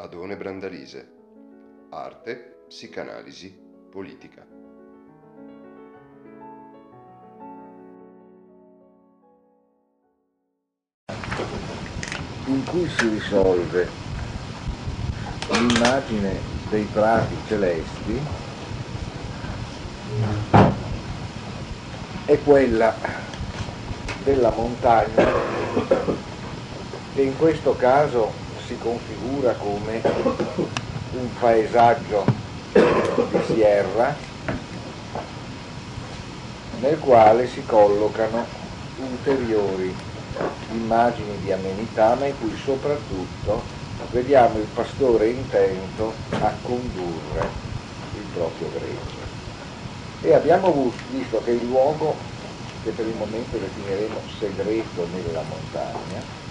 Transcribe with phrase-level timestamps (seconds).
[0.00, 1.16] Adone Brandalise.
[1.90, 3.52] Arte, psicanalisi,
[3.90, 4.46] politica.
[12.44, 13.92] in cui si risolve
[15.50, 18.24] l'immagine dei prati celesti
[22.24, 22.98] è quella
[24.22, 25.26] della montagna
[27.12, 30.02] che in questo caso si configura come
[31.12, 32.22] un paesaggio
[32.70, 34.14] di sierra
[36.78, 38.44] nel quale si collocano
[38.96, 39.94] ulteriori
[40.72, 43.62] immagini di amenità, ma in cui soprattutto
[44.10, 47.48] vediamo il pastore intento a condurre
[48.16, 49.26] il proprio gregge.
[50.20, 52.14] E abbiamo visto che il luogo,
[52.82, 56.47] che per il momento definiremo segreto nella montagna,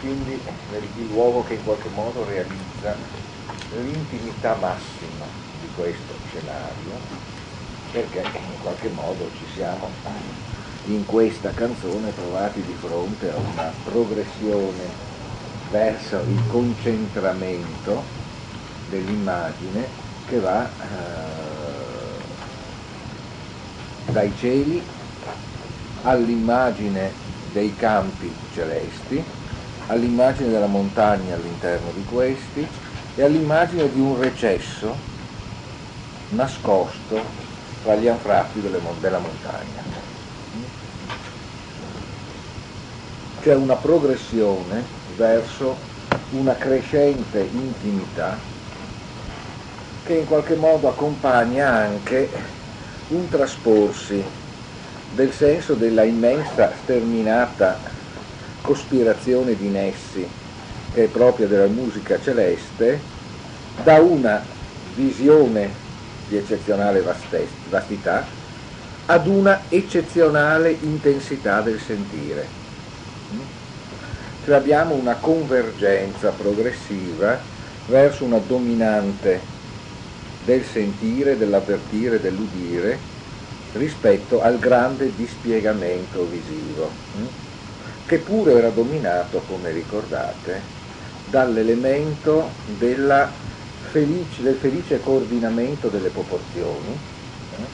[0.00, 0.40] quindi
[0.96, 2.94] il luogo che in qualche modo realizza
[3.76, 5.26] l'intimità massima
[5.60, 6.92] di questo scenario,
[7.92, 9.90] perché in qualche modo ci siamo
[10.86, 15.06] in questa canzone trovati di fronte a una progressione
[15.70, 18.02] verso il concentramento
[18.88, 19.86] dell'immagine
[20.28, 20.68] che va eh,
[24.12, 24.82] dai cieli
[26.02, 27.10] all'immagine
[27.52, 29.22] dei campi celesti,
[29.88, 32.68] all'immagine della montagna all'interno di questi
[33.14, 34.96] e all'immagine di un recesso
[36.28, 37.46] nascosto
[37.82, 39.84] tra gli anfratti della montagna.
[43.40, 45.78] c'è una progressione verso
[46.30, 48.38] una crescente intimità
[50.02, 52.30] che in qualche modo accompagna anche
[53.08, 54.22] un trasporsi
[55.08, 57.87] del senso della immensa sterminata
[58.68, 60.28] cospirazione di Nessi
[60.92, 63.00] che è propria della musica celeste
[63.82, 64.44] da una
[64.94, 65.70] visione
[66.28, 67.02] di eccezionale
[67.70, 68.26] vastità
[69.06, 72.46] ad una eccezionale intensità del sentire
[74.44, 77.40] cioè abbiamo una convergenza progressiva
[77.86, 79.40] verso una dominante
[80.44, 82.98] del sentire, dell'avvertire, dell'udire
[83.72, 86.90] rispetto al grande dispiegamento visivo?
[88.08, 90.64] Che pure era dominato, come ricordate,
[91.26, 92.54] dall'elemento
[93.80, 96.98] felice, del felice coordinamento delle proporzioni,
[97.50, 97.64] hm?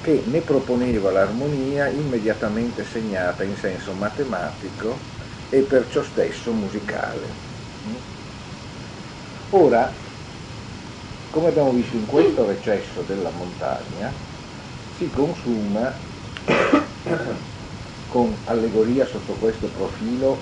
[0.00, 4.96] che ne proponeva l'armonia immediatamente segnata in senso matematico
[5.48, 7.34] e perciò stesso musicale.
[9.48, 9.92] Ora,
[11.30, 14.14] come abbiamo visto in questo recesso della montagna,
[14.88, 16.00] si consuma
[18.08, 20.36] con allegoria sotto questo profilo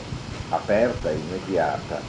[0.50, 2.00] aperta e immediata,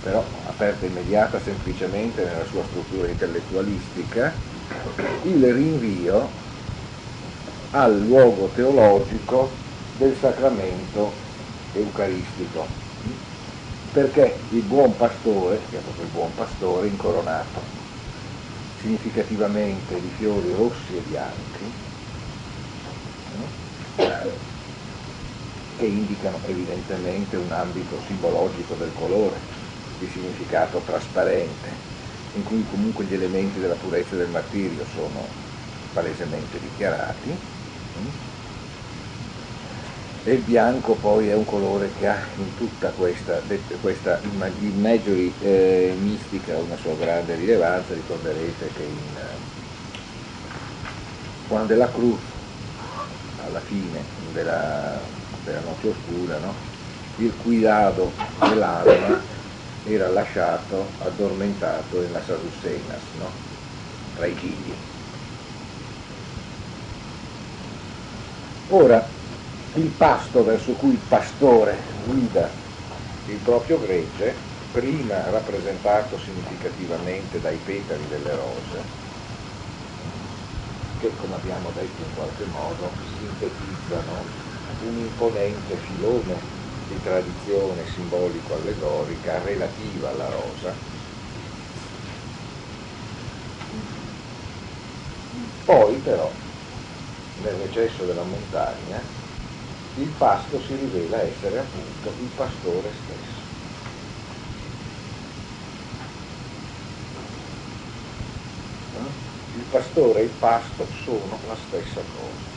[0.00, 4.34] però aperta e immediata semplicemente nella sua struttura intellettualistica,
[5.24, 6.30] il rinvio
[7.72, 9.52] al luogo teologico
[9.98, 11.12] del sacramento
[11.72, 12.66] eucaristico,
[13.92, 17.78] perché il buon pastore, che è proprio il buon pastore, incoronato
[18.78, 21.49] significativamente di fiori rossi e bianchi,
[25.80, 29.36] che indicano evidentemente un ambito simbologico del colore,
[29.98, 31.68] di significato trasparente,
[32.34, 35.26] in cui comunque gli elementi della purezza del martirio sono
[35.94, 37.34] palesemente dichiarati,
[40.22, 43.40] e il bianco poi è un colore che ha in tutta questa,
[43.80, 48.98] questa imagery eh, mistica una sua grande rilevanza, ricorderete che in,
[51.48, 52.20] Juan de la Cruz,
[53.46, 55.00] alla fine della,
[55.42, 56.54] della notte oscura, no?
[57.16, 58.12] il cuidado
[58.48, 59.22] dell'alma
[59.82, 63.32] era lasciato addormentato nella Sasussenas, no?
[64.14, 64.74] tra i gigli.
[68.68, 69.08] Ora,
[69.74, 72.68] il pasto verso cui il pastore guida
[73.30, 74.34] il proprio gregge,
[74.72, 78.82] prima rappresentato significativamente dai petali delle rose,
[80.98, 84.39] che come abbiamo detto in qualche modo sintetizzano
[84.80, 86.48] un imponente filone
[86.86, 90.76] di tradizione simbolico-allegorica relativa alla rosa.
[95.64, 96.34] Poi però,
[97.36, 99.04] nel recesso della montagna,
[99.94, 103.48] il pasto si rivela essere appunto il pastore stesso.
[109.52, 112.49] Il pastore e il pasto sono la stessa cosa.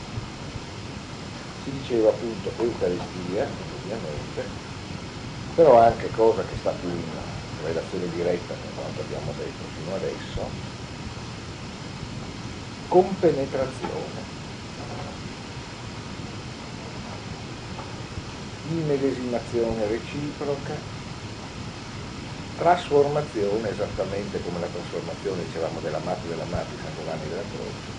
[1.64, 4.50] Si diceva appunto Eucaristia, ovviamente,
[5.54, 7.18] però anche cosa che sta più in
[7.54, 10.58] relazione diretta con quanto abbiamo detto fino adesso,
[12.86, 14.22] compenetrazione.
[18.66, 20.74] Immedesimazione reciproca,
[22.54, 27.92] trasformazione esattamente come la trasformazione, dicevamo, della Matti della Matti San Giovanni della Croce,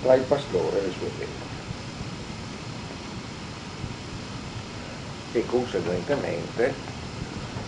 [0.00, 1.49] tra il pastore e le sue pecore.
[5.32, 6.74] E conseguentemente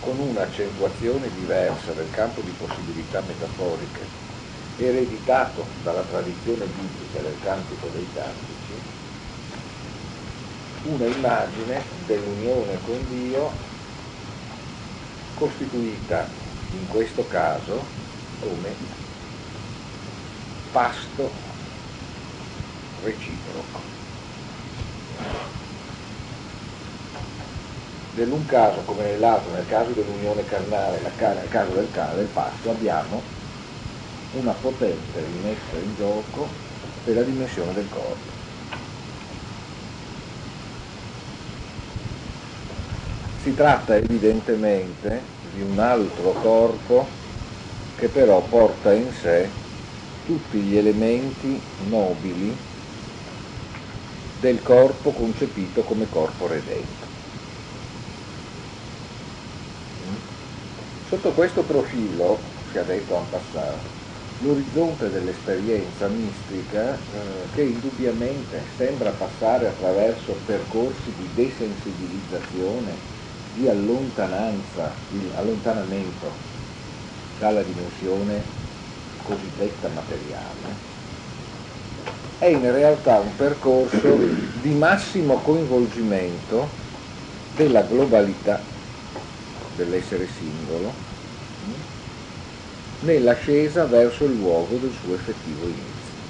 [0.01, 4.05] con un'accentuazione diversa del campo di possibilità metaforiche
[4.75, 8.73] ereditato dalla tradizione biblica del cantico dei cantici,
[10.81, 13.53] una immagine dell'unione con Dio
[15.33, 16.29] costituita
[16.71, 17.87] in questo caso
[18.39, 18.75] come
[20.69, 21.31] pasto
[22.95, 23.91] reciproco.
[28.15, 31.15] Nell'un caso come nell'altro, nel caso dell'unione carnale, nel
[31.49, 33.23] caso del cane, del pasto, abbiamo
[34.33, 36.47] una potente rimessa in gioco
[37.03, 38.31] della dimensione del corpo.
[43.35, 47.09] Si tratta evidentemente di un altro corpo
[47.95, 49.51] che però porta in sé
[50.23, 52.55] tutti gli elementi nobili
[54.39, 57.02] del corpo concepito come corpo redento.
[61.13, 62.39] Sotto questo profilo,
[62.71, 63.79] si è detto en passant,
[64.39, 72.97] l'orizzonte dell'esperienza mistica, eh, che indubbiamente sembra passare attraverso percorsi di desensibilizzazione,
[73.53, 76.33] di allontananza, di allontanamento
[77.37, 78.43] dalla dimensione
[79.21, 80.75] cosiddetta materiale,
[82.39, 84.17] è in realtà un percorso
[84.59, 86.71] di massimo coinvolgimento
[87.55, 88.72] della globalità
[89.75, 90.93] dell'essere singolo
[92.99, 96.21] nell'ascesa verso il luogo del suo effettivo inizio.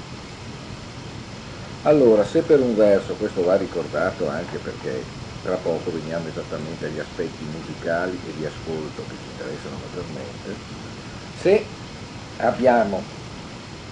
[1.85, 5.05] Allora, se per un verso questo va ricordato anche perché
[5.41, 10.55] tra poco veniamo esattamente agli aspetti musicali e di ascolto che ci interessano maggiormente,
[11.33, 11.67] se
[12.37, 13.03] abbiamo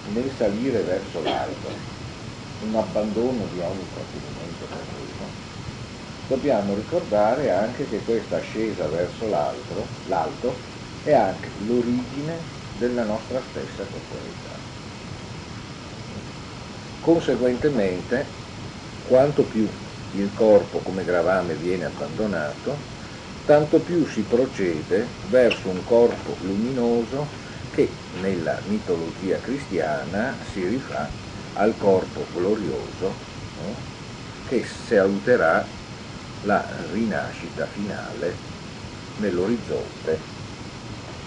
[0.04, 1.70] nel salire verso l'alto
[2.58, 4.41] un abbandono di ogni terreno,
[6.26, 10.58] dobbiamo ricordare anche che questa ascesa verso l'alto,
[11.02, 14.58] è anche l'origine della nostra stessa corporalità.
[17.00, 18.26] Conseguentemente,
[19.02, 19.68] quanto più
[20.10, 22.78] il corpo come gravame viene abbandonato,
[23.44, 27.26] tanto più si procede verso un corpo luminoso
[27.70, 31.10] che nella mitologia cristiana si rifà
[31.54, 33.16] al corpo glorioso
[33.54, 33.74] no?
[34.44, 35.81] che saluterà
[36.42, 38.36] la rinascita finale
[39.16, 40.20] nell'orizzonte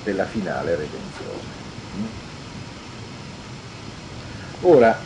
[0.04, 1.64] della finale redenzione.
[4.62, 5.00] Ora,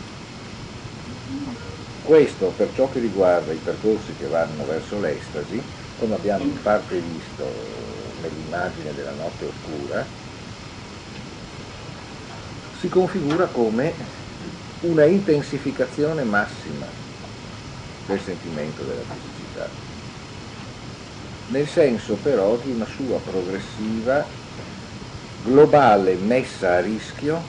[2.02, 5.62] questo per ciò che riguarda i percorsi che vanno verso l'estasi,
[5.96, 10.08] come abbiamo in parte visto nell'immagine della notte oscura,
[12.72, 13.96] si configura come
[14.82, 16.88] una intensificazione massima
[18.06, 19.70] del sentimento della fisicità
[21.50, 24.28] nel senso però di una sua progressiva,
[25.42, 27.44] globale messa a rischio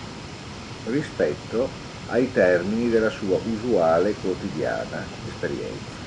[0.85, 1.71] rispetto
[2.07, 5.99] ai termini della sua usuale quotidiana esperienza.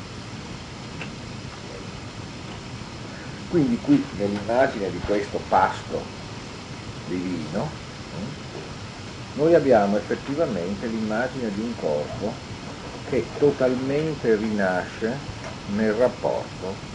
[3.48, 6.04] Quindi qui nell'immagine di questo pasto
[7.04, 7.82] divino
[9.34, 12.34] noi abbiamo effettivamente l'immagine di un corpo
[13.04, 15.20] che totalmente rinasce
[15.66, 16.93] nel rapporto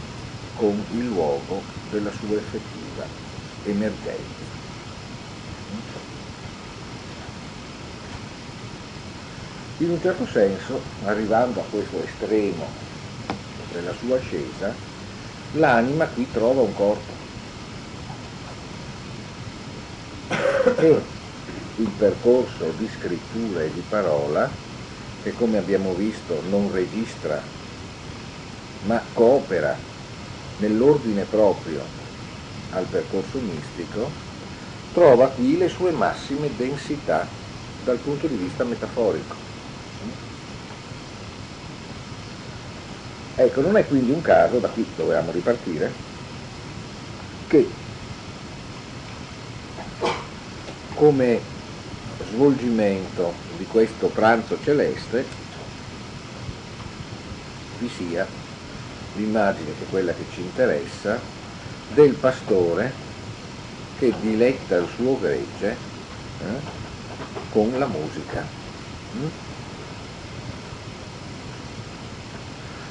[0.59, 3.05] con il luogo della sua effettiva
[3.63, 4.57] emergenza.
[9.79, 12.67] In un certo senso, arrivando a questo estremo
[13.73, 14.75] della sua ascesa,
[15.53, 17.13] l'anima qui trova un corpo.
[20.81, 21.01] E
[21.77, 24.51] il percorso di scrittura e di parola,
[25.23, 27.41] che come abbiamo visto non registra,
[28.87, 29.79] ma coopera
[30.59, 31.81] nell'ordine proprio
[32.71, 34.11] al percorso mistico,
[34.93, 37.27] trova qui le sue massime densità
[37.85, 39.47] dal punto di vista metaforico.
[43.37, 45.93] Ecco, non è quindi un caso, da qui dovevamo ripartire,
[47.47, 47.69] che
[50.95, 51.41] come
[52.31, 55.25] svolgimento di questo pranzo celeste
[57.79, 58.27] vi sia
[59.19, 61.21] l'immagine che è quella che ci interessa
[61.89, 63.07] del pastore
[63.99, 65.77] che diletta il suo gregge
[66.39, 66.45] eh,
[67.51, 68.47] con la musica.
[69.17, 69.27] Mm?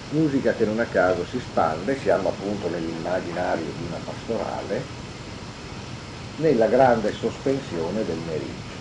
[0.10, 4.84] Musica che non a caso si spande, siamo appunto nell'immaginario di una pastorale,
[6.38, 8.76] nella grande sospensione del meriggio.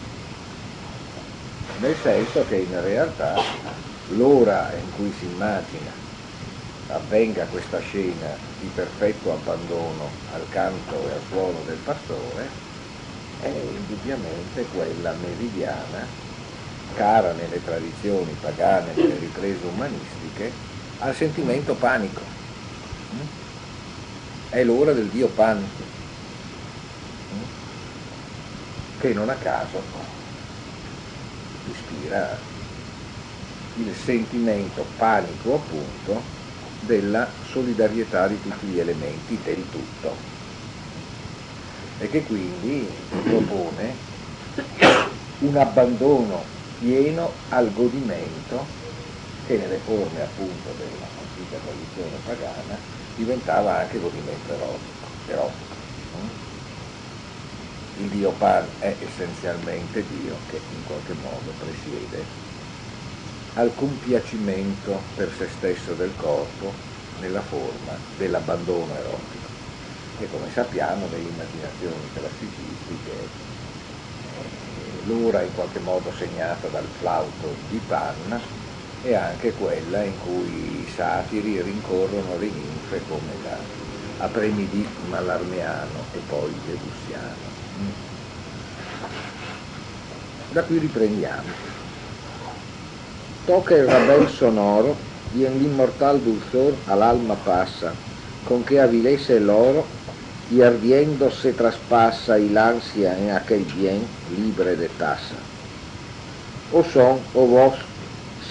[1.80, 3.36] Nel senso che in realtà
[4.10, 6.05] l'ora in cui si immagina
[6.88, 12.48] avvenga questa scena di perfetto abbandono al canto e al suono del pastore
[13.40, 16.06] è indubbiamente quella meridiana,
[16.94, 20.52] cara nelle tradizioni pagane, nelle riprese umanistiche,
[21.00, 22.22] al sentimento panico.
[24.48, 25.68] È l'ora del Dio Pan,
[28.98, 29.82] che non a caso
[31.68, 32.38] ispira
[33.76, 36.35] il sentimento panico appunto
[36.86, 40.16] della solidarietà di tutti gli elementi del tutto
[41.98, 43.96] e che quindi propone
[45.38, 46.44] un abbandono
[46.78, 48.66] pieno al godimento
[49.42, 52.78] che nelle forme appunto della antica tradizione pagana
[53.14, 55.08] diventava anche godimento erotico.
[55.26, 56.44] erotico.
[57.94, 62.26] Il Dio Pan è essenzialmente Dio che in qualche modo presiede
[63.58, 66.84] al compiacimento per se stesso del corpo
[67.14, 69.48] nella forma dell'abbandono erotico.
[70.14, 73.38] E come sappiamo nelle immaginazioni classicistiche
[74.18, 78.50] eh, l'ora in qualche modo segnata dal flauto di Pan
[79.00, 83.70] è anche quella in cui i satiri rincorrono le ninfe come da
[84.16, 87.54] Apremidi Mallarmeano e poi Debussiano.
[90.48, 91.60] Da qui riprendiamo
[93.46, 94.96] toca el rabel sonoro
[95.36, 97.92] y en l'inmortal dulzor al alma pasa,
[98.48, 99.48] con que avilece el
[100.50, 104.00] y ardiendo se traspasa y ansia en aquel bien
[104.36, 105.36] libre de tasa.
[106.72, 107.74] O son, o vos,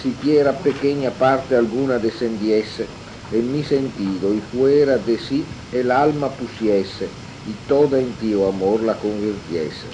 [0.01, 2.87] siquiera pequeña parte alguna descendiese
[3.33, 7.09] en mi sentido y fuera de sí el alma pusiese
[7.47, 9.87] y toda en ti, oh amor, la convirtiese.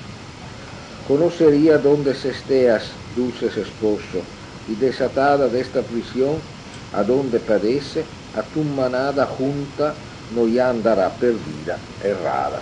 [1.08, 4.22] Conocería donde se esteas, dulces esposo,
[4.68, 6.42] y desatada de esta prisión,
[6.92, 9.96] a donde padece, a tu manada junta
[10.30, 12.62] no ya andará perdida, errada.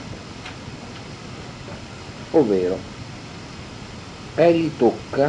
[2.32, 2.78] Ovvero,
[4.36, 5.28] egli tocca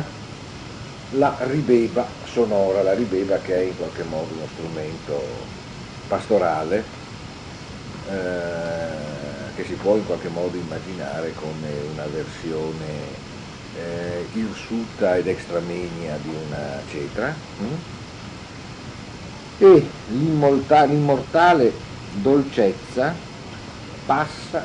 [1.11, 5.47] la ribeba sonora, la ribeba che è in qualche modo uno strumento
[6.07, 6.85] pastorale,
[8.07, 13.30] eh, che si può in qualche modo immaginare come una versione
[13.77, 17.65] eh, irsuta ed extramenia di una cetra hm?
[19.59, 21.73] e l'immortale
[22.21, 23.15] dolcezza
[24.07, 24.65] passa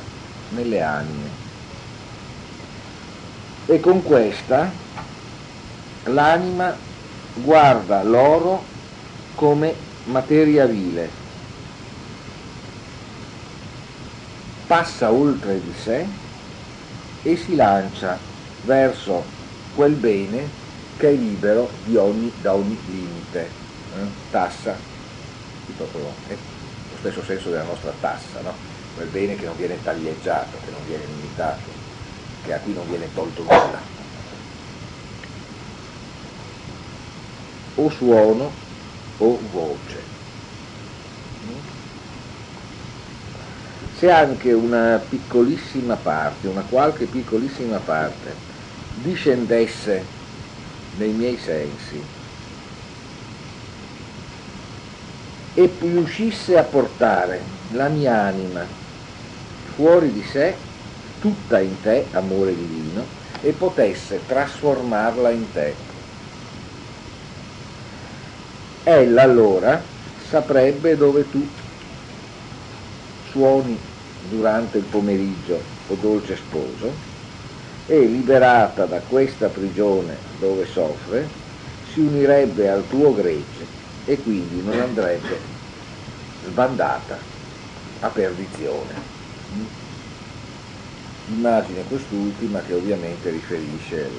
[0.49, 1.29] nelle anime
[3.67, 4.71] e con questa
[6.05, 6.75] l'anima
[7.33, 8.63] guarda l'oro
[9.35, 11.09] come materia vile,
[14.67, 16.05] passa oltre di sé
[17.23, 18.17] e si lancia
[18.65, 19.23] verso
[19.75, 20.63] quel bene
[20.97, 23.49] che è libero ogni, da ogni limite.
[23.95, 24.07] Eh?
[24.31, 24.75] Tassa,
[25.77, 28.53] proprio, è lo stesso senso della nostra tassa, no?
[28.95, 31.69] quel bene che non viene taglieggiato, che non viene limitato,
[32.43, 33.93] che a cui non viene tolto nulla.
[37.75, 38.51] O suono
[39.17, 40.13] o voce.
[43.97, 48.53] Se anche una piccolissima parte, una qualche piccolissima parte
[48.95, 50.07] discendesse
[50.95, 52.01] nei miei sensi
[55.53, 58.67] e riuscisse a portare la mia anima
[59.75, 60.57] fuori di sé,
[61.19, 63.05] tutta in te, amore divino,
[63.41, 65.75] e potesse trasformarla in te.
[68.83, 69.83] Ella allora
[70.15, 71.45] saprebbe dove tu
[73.19, 73.77] suoni
[74.17, 77.14] durante il pomeriggio, o dolce sposo,
[77.85, 81.29] e liberata da questa prigione dove soffre,
[81.83, 83.67] si unirebbe al tuo gregge
[84.03, 85.39] e quindi non andrebbe
[86.41, 87.21] sbandata
[87.99, 89.13] a perdizione.
[91.27, 94.11] Immagine quest'ultima che ovviamente riferisce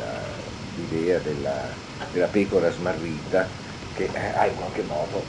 [0.74, 1.76] l'idea della,
[2.10, 3.50] della pecora smarrita
[3.92, 5.24] che ha in qualche modo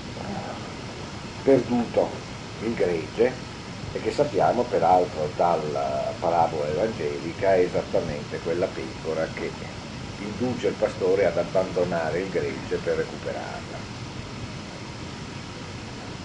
[1.41, 2.11] perduto
[2.59, 3.46] il gregge
[3.91, 9.55] e che sappiamo peraltro dalla parabola evangelica è esattamente quella pecora che
[10.17, 13.85] induce il pastore ad abbandonare il gregge per recuperarla.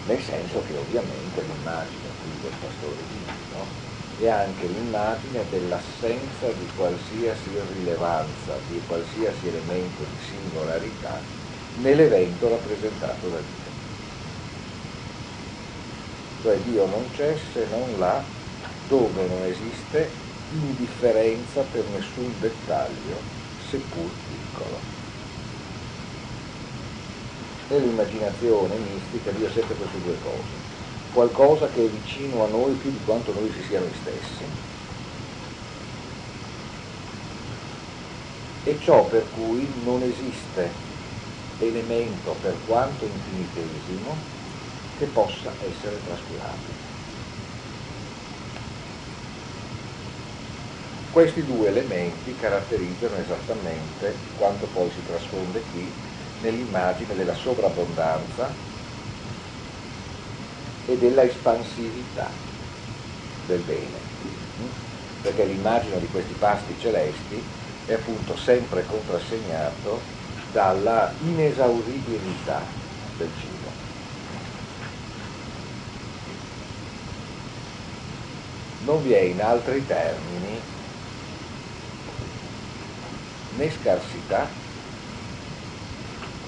[0.03, 3.79] nel senso che ovviamente l'immagine qui del pastore divino
[4.15, 11.27] è anche l'immagine dell'assenza di qualsiasi rilevanza, di qualsiasi elemento di singolarità
[11.75, 13.62] nell'evento rappresentato da Dio.
[16.43, 18.23] Cioè Dio non c'è se non là
[18.87, 20.11] dove non esiste
[20.49, 23.17] indifferenza per nessun dettaglio,
[23.57, 24.91] seppur piccolo
[27.73, 30.57] nell'immaginazione mistica Dio è sempre queste due cose.
[31.13, 34.45] Qualcosa che è vicino a noi più di quanto noi si sia noi stessi.
[38.65, 40.71] E ciò per cui non esiste
[41.59, 44.32] elemento per quanto infinitesimo
[45.03, 46.73] che possa essere trascurato.
[51.11, 55.93] Questi due elementi caratterizzano esattamente quanto poi si trasfonde qui
[56.39, 58.55] nell'immagine della sovrabbondanza
[60.85, 62.31] e della espansività
[63.43, 64.05] del bene,
[65.21, 67.45] perché l'immagine di questi pasti celesti
[67.85, 70.01] è appunto sempre contrassegnato
[70.53, 72.71] dalla inesauribilità
[73.17, 73.91] del cibo.
[78.85, 80.61] Non vi è in altri termini
[83.57, 84.49] né scarsità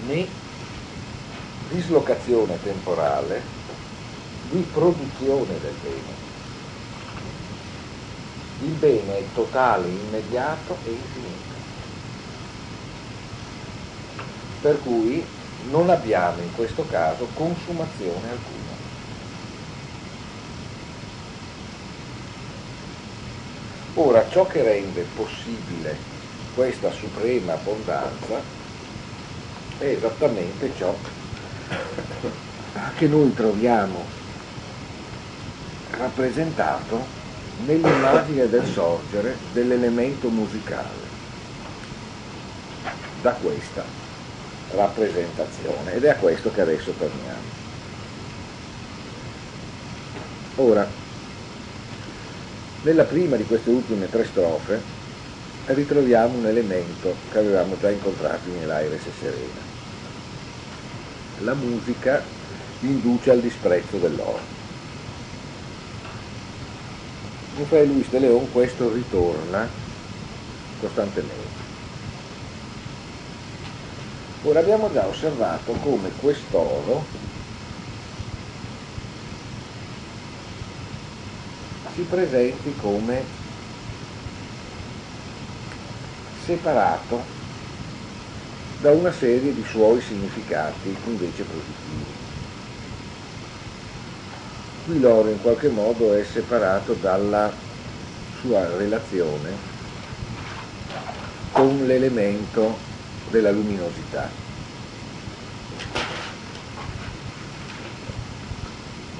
[0.07, 0.27] né
[1.69, 3.43] dislocazione temporale
[4.51, 6.23] di produzione del bene.
[8.61, 11.55] Il bene è totale, immediato e infinito.
[14.61, 15.25] Per cui
[15.71, 18.74] non abbiamo in questo caso consumazione alcuna.
[23.97, 25.97] Ora, ciò che rende possibile
[26.53, 28.41] questa suprema abbondanza
[29.79, 30.97] è esattamente ciò
[32.97, 34.05] che noi troviamo
[35.91, 37.07] rappresentato
[37.67, 41.13] nell'immagine del sorgere dell'elemento musicale
[43.21, 43.85] da questa
[44.73, 47.63] rappresentazione ed è a questo che adesso torniamo.
[50.57, 51.04] Ora,
[52.85, 54.83] nella prima di queste ultime tre strofe
[55.67, 59.61] ritroviamo un elemento che avevamo già incontrato nell'Aires Serena
[61.39, 62.23] la musica
[62.81, 64.53] induce al disprezzo dell'oro.
[67.57, 69.69] In Fray Luis de Leon questo ritorna
[70.79, 71.63] costantemente.
[74.43, 77.07] Ora abbiamo già osservato come quest'oro
[81.95, 83.25] si presenti come
[86.33, 87.25] separato
[88.81, 92.13] da una serie di suoi significati invece positivi.
[94.85, 97.57] Qui l'oro in qualche modo è separato dalla
[98.41, 99.57] sua relazione
[101.53, 102.77] con l'elemento
[103.31, 104.44] della luminosità.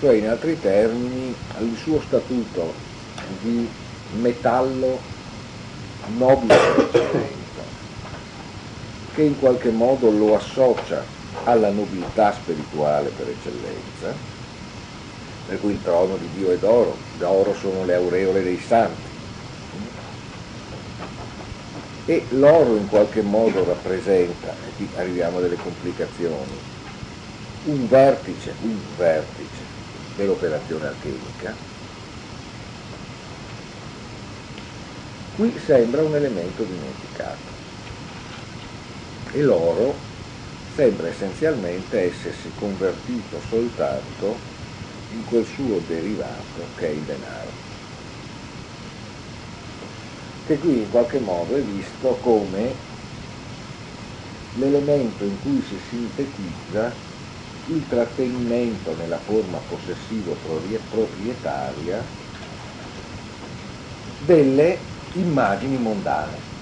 [0.01, 2.73] Cioè in altri termini il suo statuto
[3.41, 3.69] di
[4.21, 4.99] metallo
[6.17, 6.55] nobile
[9.15, 11.03] che in qualche modo lo associa
[11.45, 14.13] alla nobiltà spirituale per eccellenza,
[15.47, 19.13] per cui il trono di Dio è d'oro, d'oro sono le aureole dei santi.
[22.07, 26.59] E l'oro in qualche modo rappresenta, e qui arriviamo a delle complicazioni,
[27.67, 29.64] un vertice, un vertice
[30.15, 31.57] dell'operazione alchemica.
[35.35, 37.53] Qui sembra un elemento dimenticato
[39.33, 39.95] e l'oro
[40.75, 44.37] sembra essenzialmente essersi convertito soltanto
[45.09, 47.53] in quel suo derivato che è il denaro,
[50.45, 52.77] che qui in qualche modo è visto come
[54.53, 56.93] l'elemento in cui si sintetizza
[57.67, 62.07] il trattenimento nella forma possessivo-proprietaria
[64.19, 66.53] delle immagini mondane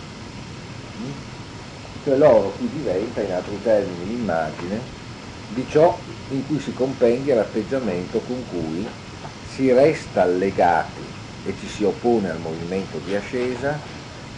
[2.02, 5.00] cioè l'oro qui diventa, in altri termini, l'immagine
[5.46, 8.92] di ciò in cui si compendia l'atteggiamento con cui
[9.40, 11.08] si resta legati
[11.42, 13.80] e ci si oppone al movimento di ascesa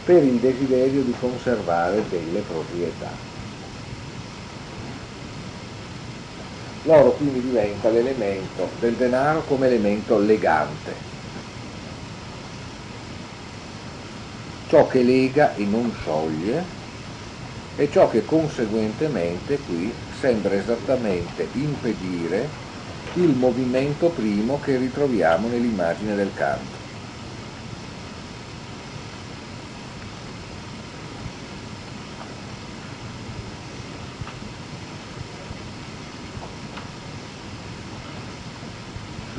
[0.02, 3.24] per il desiderio di conservare delle proprietà.
[6.86, 11.08] L'oro quindi diventa l'elemento del denaro come elemento legante,
[14.66, 16.76] ciò che lega e non scioglie
[17.74, 22.58] e ciò che conseguentemente qui sembra esattamente impedire
[23.12, 26.83] il movimento primo che ritroviamo nell'immagine del canto.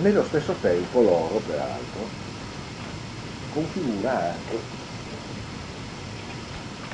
[0.06, 2.12] Nello stesso tempo l'oro, peraltro,
[3.50, 4.64] configura anche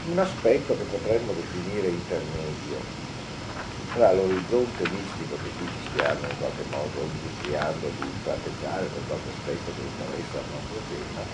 [0.06, 2.80] un aspetto che potremmo definire intermedio
[3.92, 9.74] tra l'orizzonte mistico che ci stiamo in qualche modo industriando di tratteggiare per qualche aspetto
[9.74, 11.28] che interessa al nostro tema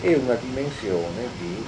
[0.00, 1.62] e una dimensione di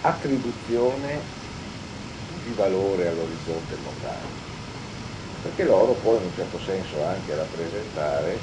[0.00, 1.22] attribuzione
[2.46, 4.30] di valore all'orizzonte mondano,
[5.42, 8.38] perché l'oro può in un certo senso anche rappresentare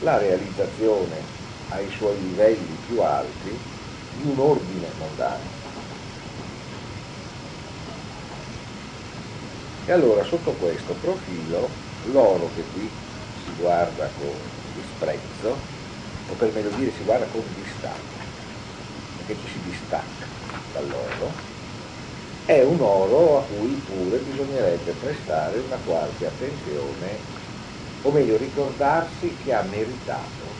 [0.00, 1.24] la realizzazione
[1.68, 3.48] ai suoi livelli più alti
[4.12, 5.48] di un ordine mondano.
[9.86, 11.70] E allora sotto questo profilo
[12.02, 12.90] l'oro che qui
[13.32, 14.36] si guarda con
[14.74, 15.48] disprezzo,
[16.28, 18.18] o per meglio dire si guarda con distacco,
[19.16, 20.26] perché ci si distacca
[20.70, 21.32] dall'oro,
[22.50, 27.20] è un oro a cui pure bisognerebbe prestare una qualche attenzione,
[28.02, 30.56] o meglio ricordarsi che ha meritato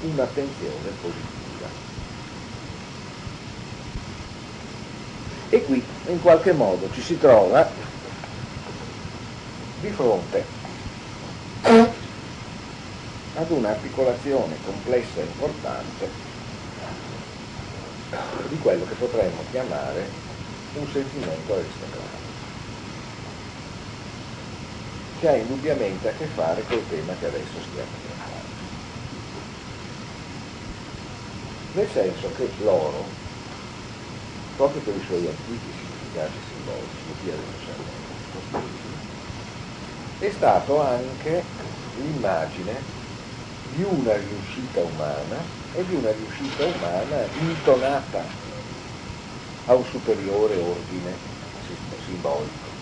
[0.00, 1.70] un'attenzione positiva.
[5.48, 7.66] E qui in qualche modo ci si trova
[9.80, 10.46] di fronte
[13.32, 16.10] ad un'articolazione complessa e importante
[18.50, 20.25] di quello che potremmo chiamare
[20.78, 22.44] un sentimento aristocratico,
[25.14, 28.54] che ha indubbiamente a che fare col tema che adesso stiamo trattando.
[31.72, 33.08] Nel senso che l'oro,
[34.54, 37.30] proprio per i suoi antichi significati simbolici, di
[40.18, 41.44] è stato anche
[41.94, 42.84] l'immagine
[43.62, 48.45] di una riuscita umana e di una riuscita umana intonata
[49.66, 51.16] a un superiore ordine
[52.04, 52.74] simbolico.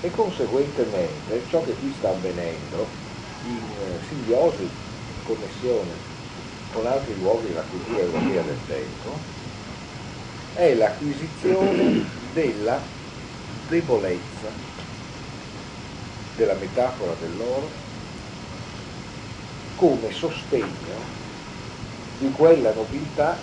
[0.00, 2.88] E conseguentemente ciò che qui sta avvenendo
[3.44, 4.68] in simbiosi,
[5.22, 5.94] connessione
[6.72, 9.16] con altri luoghi della cultura europea del tempo,
[10.54, 12.82] è l'acquisizione della
[13.68, 14.52] debolezza
[16.34, 17.81] della metafora dell'oro
[19.82, 20.94] come sostegno
[22.16, 23.36] di quella nobiltà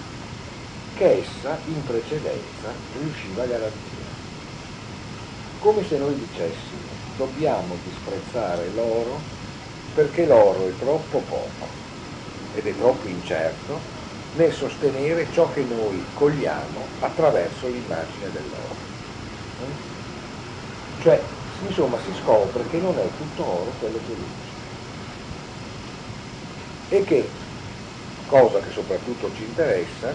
[0.94, 4.06] che essa in precedenza riusciva a garantire.
[5.60, 6.80] Come se noi dicessimo
[7.18, 9.20] dobbiamo disprezzare l'oro
[9.94, 11.68] perché l'oro è troppo poco
[12.56, 13.82] ed è troppo incerto
[14.38, 18.76] nel sostenere ciò che noi cogliamo attraverso l'immagine dell'oro.
[21.02, 21.22] Cioè,
[21.64, 24.49] insomma, si scopre che non è tutto oro quello che luce
[26.90, 27.30] e che,
[28.26, 30.14] cosa che soprattutto ci interessa,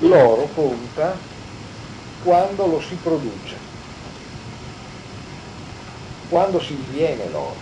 [0.00, 1.18] l'oro conta
[2.22, 3.56] quando lo si produce,
[6.28, 7.56] quando si diviene l'oro,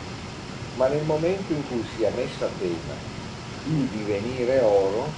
[0.77, 2.95] ma nel momento in cui si è messa a tema
[3.67, 5.13] il divenire oro,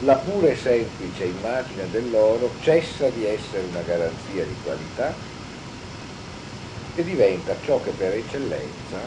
[0.00, 5.14] la pura e semplice immagine dell'oro cessa di essere una garanzia di qualità
[6.94, 8.98] e diventa ciò che per eccellenza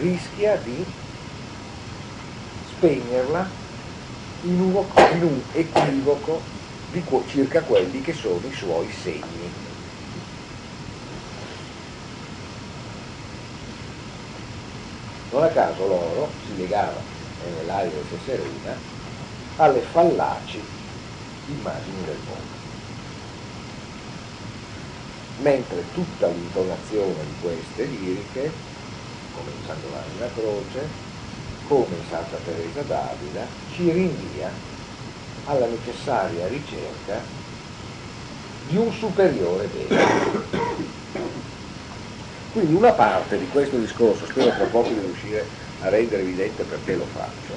[0.00, 0.84] rischia di
[2.78, 3.46] spegnerla
[4.42, 6.40] in, uno, in un equivoco
[6.92, 9.66] di, circa quelli che sono i suoi segni.
[15.30, 17.00] Non a caso l'oro si legava,
[17.56, 18.76] nell'aria del Serena,
[19.56, 20.62] alle fallaci
[21.48, 22.56] immagini del mondo.
[25.40, 28.50] Mentre tutta l'intonazione di queste liriche,
[29.34, 29.76] come in San
[30.18, 31.07] la Croce,
[31.68, 34.50] come Santa Teresa d'Avila, ci rinvia
[35.44, 37.22] alla necessaria ricerca
[38.66, 40.96] di un superiore bene.
[42.52, 45.46] Quindi una parte di questo discorso, spero tra poco di riuscire
[45.80, 47.54] a rendere evidente perché lo faccio,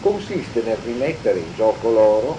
[0.00, 2.38] consiste nel rimettere in gioco l'oro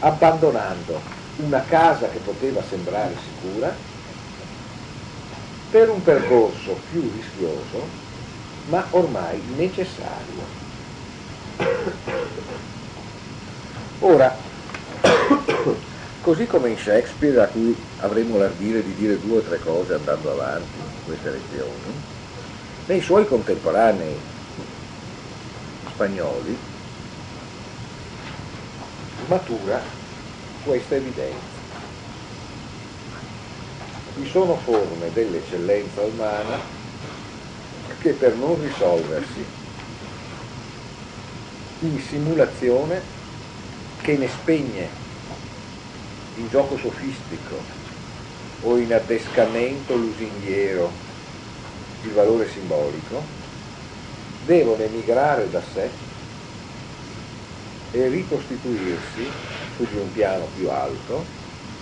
[0.00, 1.00] abbandonando
[1.36, 3.74] una casa che poteva sembrare sicura
[5.70, 8.06] per un percorso più rischioso
[8.68, 10.56] ma ormai necessario.
[14.00, 14.36] Ora,
[16.20, 20.30] così come in Shakespeare, a cui avremo l'ardire di dire due o tre cose andando
[20.30, 22.02] avanti in queste lezioni,
[22.86, 24.20] nei suoi contemporanei
[25.90, 26.58] spagnoli
[29.28, 29.80] matura
[30.64, 31.56] questa evidenza.
[34.14, 36.77] Vi sono forme dell'eccellenza umana
[37.98, 39.44] che per non risolversi.
[41.80, 43.02] In simulazione
[44.00, 44.90] che ne spegne
[46.34, 47.64] in gioco sofistico
[48.60, 50.92] o in addescamento lusinghiero
[52.02, 53.26] il valore simbolico,
[54.38, 55.90] devono emigrare da sé
[57.90, 59.32] e ricostituirsi
[59.74, 61.26] su di un piano più alto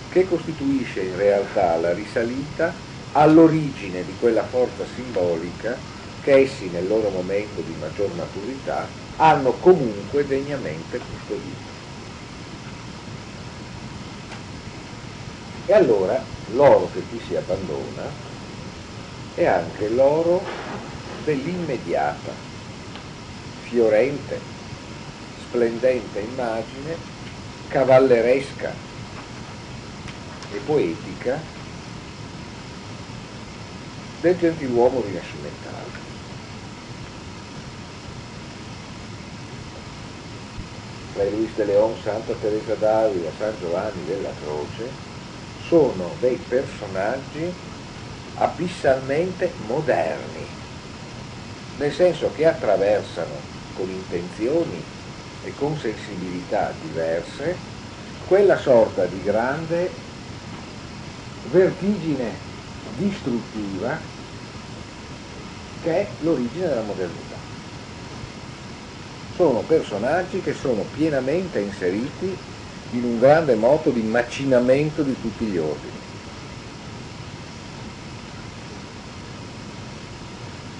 [0.09, 2.75] che costituisce in realtà la risalita
[3.11, 5.79] all'origine di quella forza simbolica
[6.27, 8.85] che essi nel loro momento di maggior maturità
[9.15, 11.75] hanno comunque degnamente custodito.
[15.67, 18.11] E allora l'oro che qui si abbandona
[19.35, 20.43] è anche l'oro
[21.23, 22.31] dell'immediata,
[23.63, 24.37] fiorente,
[25.47, 26.97] splendente immagine,
[27.69, 28.73] cavalleresca
[30.51, 31.39] e poetica
[34.19, 35.86] del gentiluomo rinascimentale.
[41.17, 44.85] Fray Luis de Leon, Santa Teresa d'Avila, San Giovanni della Croce
[45.57, 47.51] sono dei personaggi
[48.35, 50.47] abissalmente moderni,
[51.77, 53.41] nel senso che attraversano
[53.73, 54.85] con intenzioni
[55.41, 57.57] e con sensibilità diverse
[58.27, 59.89] quella sorta di grande
[61.45, 62.37] vertigine
[62.95, 63.99] distruttiva
[65.79, 67.26] che è l'origine della modernità.
[69.37, 72.35] Sono personaggi che sono pienamente inseriti
[72.91, 75.95] in un grande moto di macinamento di tutti gli ordini.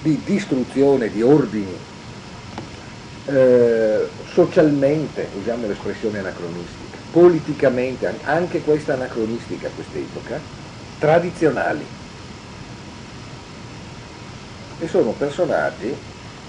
[0.00, 1.76] di distruzione di ordini
[3.26, 10.40] eh, socialmente, usiamo l'espressione anacronistica, politicamente, anche questa anacronistica a quest'epoca,
[10.98, 11.84] tradizionali.
[14.80, 15.94] E sono personaggi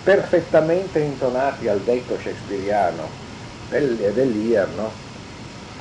[0.03, 3.07] perfettamente intonati al detto shakespeariano
[3.69, 4.91] del, dell'Iar, no?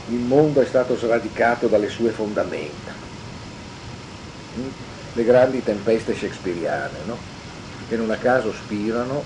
[0.09, 2.93] il mondo è stato sradicato dalle sue fondamenta.
[4.59, 4.69] Mm?
[5.15, 7.17] Le grandi tempeste shakespeariane, no?
[7.89, 9.23] che non a caso spirano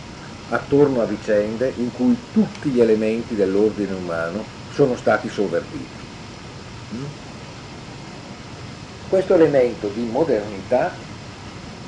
[0.50, 6.00] attorno a vicende in cui tutti gli elementi dell'ordine umano sono stati sovvertiti.
[6.94, 7.04] Mm?
[9.08, 10.92] Questo elemento di modernità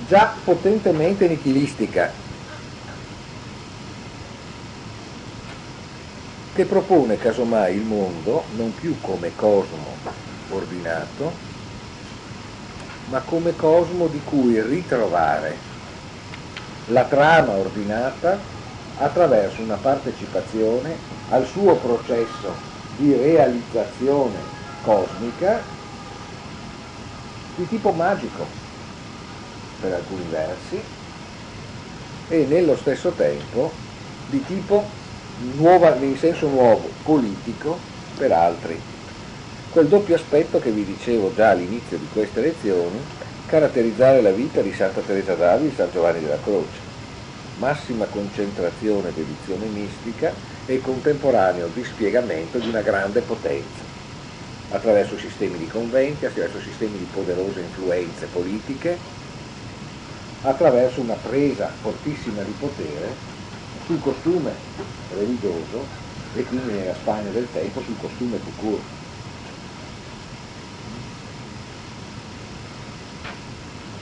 [0.06, 2.22] già potentemente nichilistica
[6.54, 9.98] che propone casomai il mondo non più come cosmo
[10.50, 11.32] ordinato,
[13.06, 15.58] ma come cosmo di cui ritrovare
[16.86, 18.40] la trama ordinata
[18.94, 20.96] attraverso una partecipazione
[21.30, 22.54] al suo processo
[22.94, 24.44] di realizzazione
[24.80, 25.60] cosmica
[27.56, 28.46] di tipo magico
[29.80, 30.80] per alcuni versi
[32.28, 33.74] e nello stesso tempo
[34.24, 34.88] di tipo
[35.36, 37.80] nuova, in senso nuovo, politico
[38.16, 38.80] per altri.
[39.68, 43.04] Quel doppio aspetto che vi dicevo già all'inizio di queste lezioni,
[43.44, 46.92] caratterizzare la vita di Santa Teresa d'Avila e San Giovanni della Croce.
[47.56, 53.84] Massima concentrazione dedizione mistica e contemporaneo dispiegamento di una grande potenza,
[54.68, 58.98] attraverso sistemi di conventi, attraverso sistemi di poderose influenze politiche,
[60.40, 63.16] attraverso una presa fortissima di potere
[63.84, 65.86] sul costume religioso
[66.32, 68.80] e quindi nella Spagna del tempo sul costume tout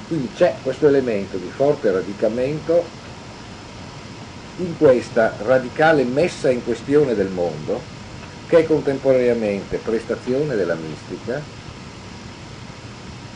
[0.06, 2.84] Quindi c'è questo elemento di forte radicamento
[4.56, 7.80] in questa radicale messa in questione del mondo
[8.46, 11.42] che è contemporaneamente prestazione della mistica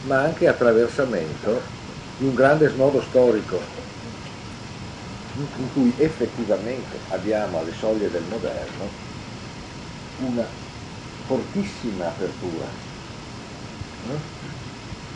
[0.00, 1.62] ma anche attraversamento
[2.18, 3.75] di un grande snodo storico
[5.36, 8.90] in cui effettivamente abbiamo alle soglie del moderno
[10.18, 10.48] una
[11.26, 12.66] fortissima apertura,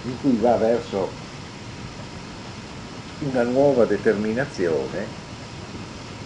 [0.03, 1.11] in cui va verso
[3.21, 5.09] una nuova determinazione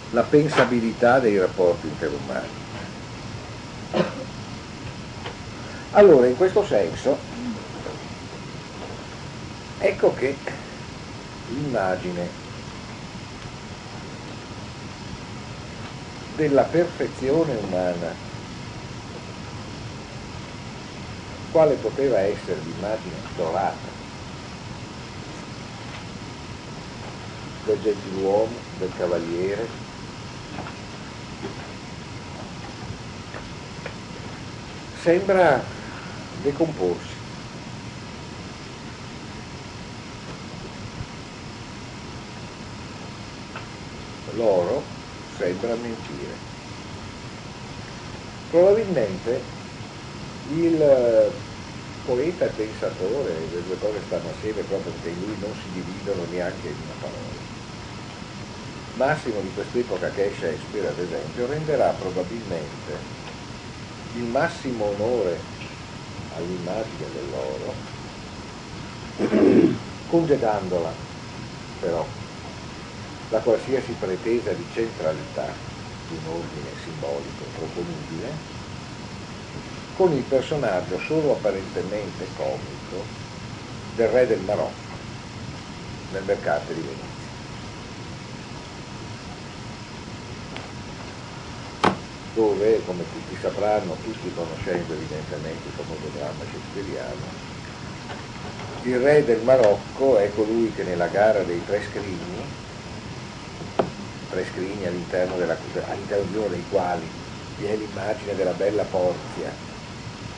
[0.09, 2.63] la pensabilità dei rapporti interumani.
[5.91, 7.19] Allora, in questo senso,
[9.77, 10.37] ecco che
[11.47, 12.44] l'immagine
[16.35, 18.13] della perfezione umana,
[21.51, 23.89] quale poteva essere l'immagine dorata
[27.63, 29.67] del gentiluomo, del cavaliere,
[34.93, 35.63] sembra
[36.41, 37.13] decomporsi.
[44.33, 44.94] L'oro
[45.35, 46.39] sembra mentire.
[48.47, 49.43] Probabilmente
[50.43, 51.43] il
[52.03, 56.25] poeta e pensatore, le due cose stanno assieme proprio perché in lui non si dividono
[56.25, 57.41] neanche in una parola.
[58.93, 63.03] Massimo di quest'epoca che è Shakespeare, ad esempio, renderà probabilmente
[64.11, 65.43] il massimo onore
[66.29, 67.75] all'immagine dell'oro,
[70.05, 70.95] congedandola
[71.77, 72.24] però
[73.35, 75.43] da qualsiasi pretesa di centralità
[76.07, 78.31] di un ordine simbolico proponibile,
[79.97, 83.03] con il personaggio solo apparentemente comico
[83.97, 84.95] del re del Marocco
[86.13, 87.13] nel mercato di Venezia.
[92.35, 97.43] dove, come tutti sapranno, tutti conoscendo evidentemente il famoso dramma shakespeariano,
[98.83, 102.63] il re del Marocco è colui che nella gara dei tre scrigni,
[104.35, 105.55] tre scrigni all'interno, della,
[105.87, 107.07] all'interno di uno dei quali
[107.57, 109.49] vi è l'immagine della bella Porzia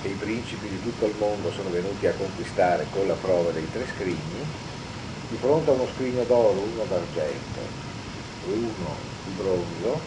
[0.04, 3.68] che i principi di tutto il mondo sono venuti a conquistare con la prova dei
[3.72, 4.46] tre scrigni,
[5.30, 7.60] di fronte a uno scrigno d'oro, uno d'argento
[8.48, 10.00] e uno di bronzo,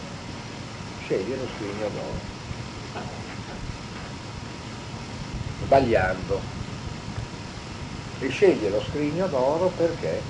[1.03, 2.29] sceglie lo scrigno d'oro.
[5.65, 6.39] Sbagliando.
[8.21, 10.21] E sceglie lo scrigno d'oro perché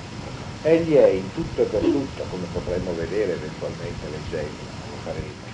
[0.62, 5.46] egli è in tutto e per tutto, come potremmo vedere eventualmente leggendo, lo faremo,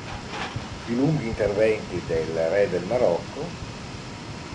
[0.84, 3.40] i lunghi interventi del re del Marocco,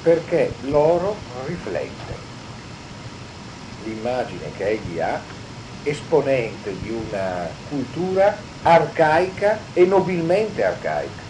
[0.02, 2.32] perché l'oro riflette
[3.84, 5.26] l'immagine che egli ha
[5.82, 11.24] esponente di una cultura arcaica e nobilmente arcaica,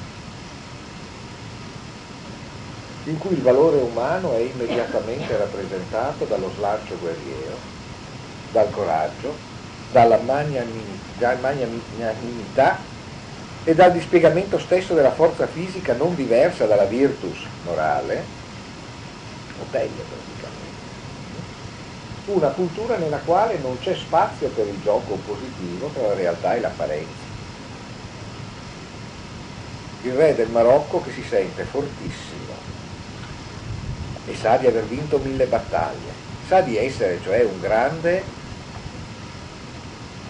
[3.04, 7.73] in cui il valore umano è immediatamente rappresentato dallo slancio guerriero,
[8.54, 9.36] dal coraggio,
[9.92, 10.20] dalla
[11.42, 12.78] magnanimità
[13.66, 18.24] e dal dispiegamento stesso della forza fisica non diversa dalla virtus morale,
[19.60, 20.22] o peggio
[22.26, 26.62] una cultura nella quale non c'è spazio per il gioco positivo tra la realtà e
[26.62, 27.32] l'apparenza.
[30.04, 32.54] Il re del Marocco che si sente fortissimo
[34.26, 36.12] e sa di aver vinto mille battaglie,
[36.48, 38.24] sa di essere cioè un grande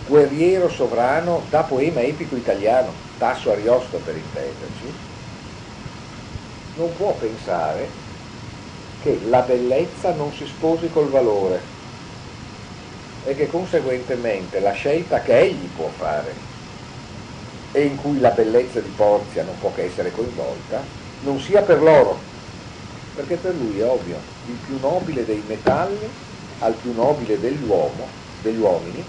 [0.06, 4.86] guerriero sovrano da poema epico italiano, Tasso Ariosto per intenderci,
[6.76, 7.88] non può pensare
[9.02, 11.62] che la bellezza non si sposi col valore
[13.26, 16.34] e che conseguentemente la scelta che egli può fare
[17.72, 20.82] e in cui la bellezza di Porzia non può che essere coinvolta,
[21.22, 22.20] non sia per loro,
[23.16, 26.10] perché per lui è ovvio, il più nobile dei metalli
[26.60, 28.08] al più nobile dell'uomo,
[28.42, 29.04] degli uomini,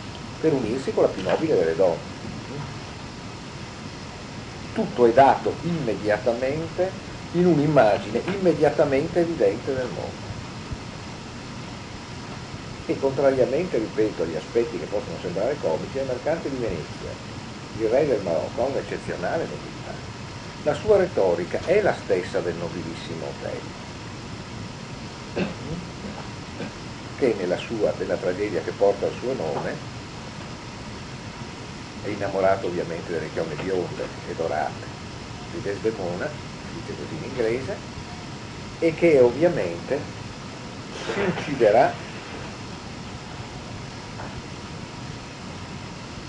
[0.45, 2.13] per unirsi con la più nobile delle donne.
[4.75, 6.91] Tutto è dato immediatamente
[7.33, 10.33] in un'immagine immediatamente evidente del mondo
[12.85, 17.09] e contrariamente, ripeto, agli aspetti che possono sembrare comici, ai mercante di Venezia,
[17.79, 19.93] il re del Marocco ha un'eccezionale nobiltà.
[20.65, 23.83] La sua retorica è la stessa del nobilissimo Otello,
[27.17, 29.94] che nella sua, della tragedia che porta il suo nome,
[32.05, 34.87] è innamorato ovviamente delle chiome bionde e dorate
[35.51, 36.29] di Desdemona,
[36.73, 37.77] dice così in inglese,
[38.79, 39.99] e che ovviamente
[40.93, 41.93] si ucciderà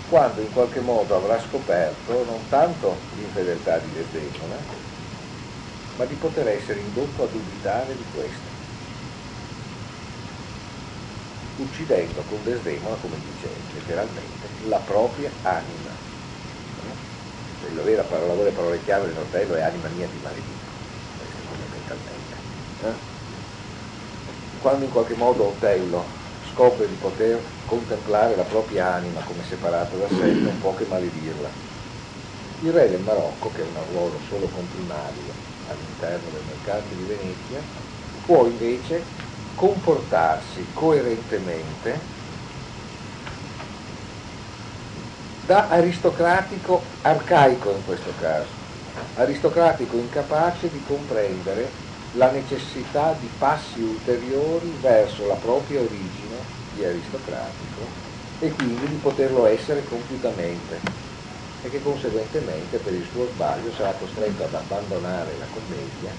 [0.10, 4.56] quando in qualche modo avrà scoperto non tanto l'infedeltà di Desdemona,
[5.98, 8.50] ma di poter essere indotto a dubitare di questa,
[11.58, 14.35] uccidendo con Desdemona, come dice letteralmente,
[14.68, 16.04] la propria anima.
[17.76, 20.54] La vera parola, parola chiave dell'Otello è anima mia di maledico,
[21.50, 22.36] fondamentalmente.
[22.84, 23.14] Eh?
[24.62, 26.04] Quando in qualche modo Otello
[26.52, 31.50] scopre di poter contemplare la propria anima come separata da sé, non può che maledirla.
[32.62, 35.34] Il re del Marocco, che è un ruolo solo comprimario
[35.68, 37.62] all'interno del mercato di Venezia,
[38.26, 39.04] può invece
[39.56, 42.15] comportarsi coerentemente
[45.46, 48.52] da aristocratico arcaico in questo caso,
[49.14, 51.72] aristocratico incapace di comprendere
[52.14, 57.88] la necessità di passi ulteriori verso la propria origine di aristocratico
[58.40, 60.82] e quindi di poterlo essere compiutamente
[61.62, 66.12] e che conseguentemente per il suo sbaglio sarà costretto ad abbandonare la commedia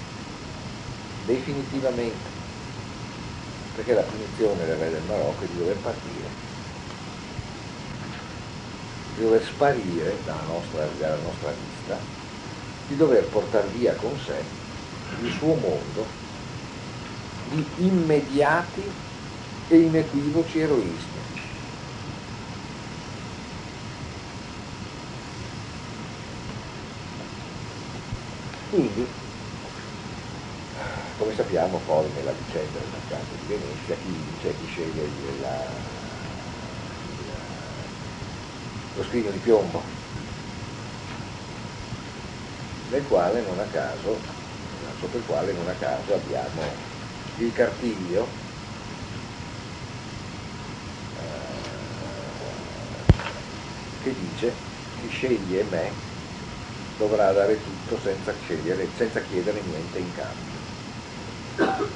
[1.19, 2.31] definitivamente,
[3.73, 6.46] perché la punizione del re del Marocco è di dover partire,
[9.17, 11.99] di dover sparire dalla nostra, dalla nostra vista,
[12.87, 14.43] di dover portare via con sé
[15.23, 16.05] il suo mondo
[17.51, 18.83] di immediati
[19.69, 21.25] e inequivoci eroismi.
[28.71, 29.07] Quindi,
[31.19, 35.09] come sappiamo poi nella vicenda del mercato di Venezia, chi vince chi sceglie
[35.41, 35.96] la,
[38.97, 39.83] lo scrigno di piombo,
[42.91, 44.19] nel quale non a caso,
[44.99, 46.63] sotto il quale non a caso abbiamo
[47.39, 48.27] il cartiglio
[51.15, 51.21] eh,
[53.99, 54.53] che dice
[54.95, 55.93] chi sceglie me
[56.97, 60.61] dovrà dare tutto senza, senza chiedere niente in cambio.
[61.55, 61.87] Che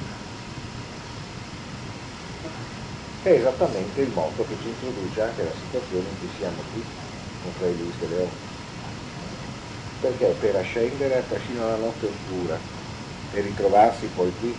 [3.21, 6.83] è esattamente il modo che ci introduce anche la situazione in cui siamo qui
[7.41, 8.31] con Fray Luis de Leon.
[9.99, 12.59] Perché per ascendere persino la notte oscura
[13.29, 14.57] e ritrovarsi poi qui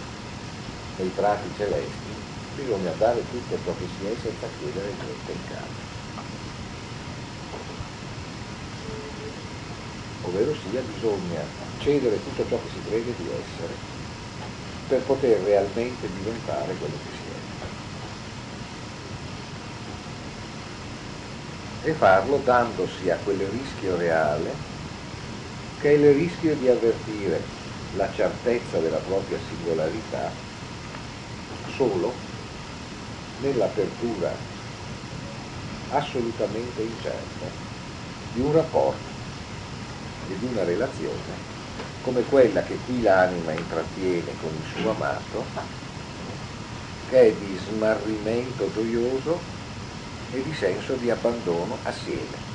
[0.96, 2.14] nei prati celesti
[2.54, 5.90] bisogna dare tutto ciò che si è senza chiedere niente in cambio.
[10.24, 11.46] ovvero sia bisogna
[11.76, 13.74] cedere tutto ciò che si crede di essere
[14.86, 17.40] per poter realmente diventare quello che si è.
[21.84, 24.70] E farlo dandosi a quel rischio reale
[25.76, 27.44] che è il rischio di avvertire
[27.90, 30.32] la certezza della propria singolarità
[31.66, 32.20] solo
[33.38, 34.40] nell'apertura
[35.88, 37.52] assolutamente incerta
[38.30, 39.10] di un rapporto
[40.22, 41.50] e di una relazione
[42.00, 45.50] come quella che qui l'anima intrattiene con il suo amato,
[47.04, 49.51] che è di smarrimento gioioso
[50.32, 52.50] e di senso di abbandono assieme.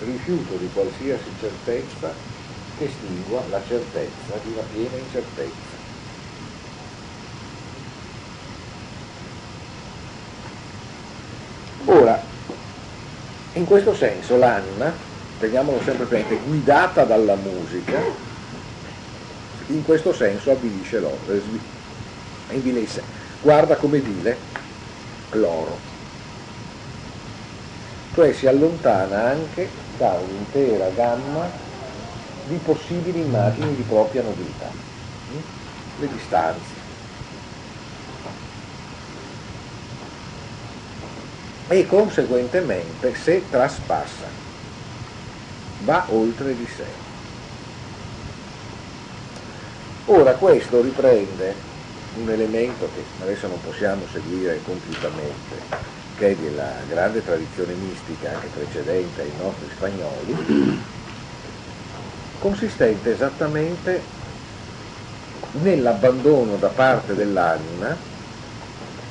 [0.00, 2.12] Rifiuto di qualsiasi certezza
[2.76, 5.80] che estingua la certezza di una piena incertezza.
[11.86, 12.22] Ora,
[13.54, 14.92] in questo senso l'anima,
[15.38, 18.00] teniamolo sempre presente, guidata dalla musica,
[19.72, 21.24] in questo senso avvilisce l'oro,
[23.40, 24.38] guarda come vile
[25.30, 25.78] l'oro,
[28.14, 31.50] cioè si allontana anche da un'intera gamma
[32.44, 34.70] di possibili immagini di propria nobiltà,
[35.98, 36.90] le distanze.
[41.68, 44.28] E conseguentemente se traspassa,
[45.78, 47.01] va oltre di sé.
[50.14, 51.56] Ora questo riprende
[52.16, 55.56] un elemento che adesso non possiamo seguire compiutamente,
[56.14, 60.34] che è della grande tradizione mistica anche precedente ai nostri spagnoli,
[62.38, 64.04] consistente esattamente
[65.52, 67.98] nell'abbandono da parte dell'anima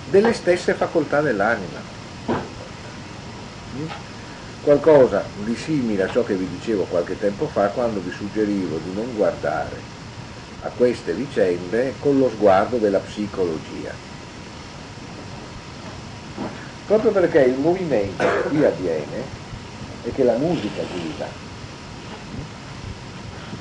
[0.03, 1.83] delle stesse facoltà dell'anima.
[4.61, 8.91] Qualcosa di simile a ciò che vi dicevo qualche tempo fa quando vi suggerivo di
[8.91, 9.99] non guardare
[10.61, 13.91] a queste vicende con lo sguardo della psicologia.
[16.85, 19.23] Proprio perché il movimento che qui avviene
[20.03, 21.27] e che la musica guida,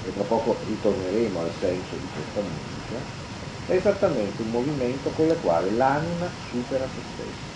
[0.05, 3.19] e tra poco ritorneremo al senso di questa musica,
[3.67, 7.51] è esattamente un movimento con il quale l'anima supera se stessa.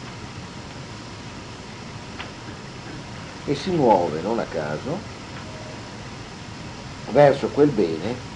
[3.47, 4.99] e si muove, non a caso,
[7.11, 8.34] verso quel bene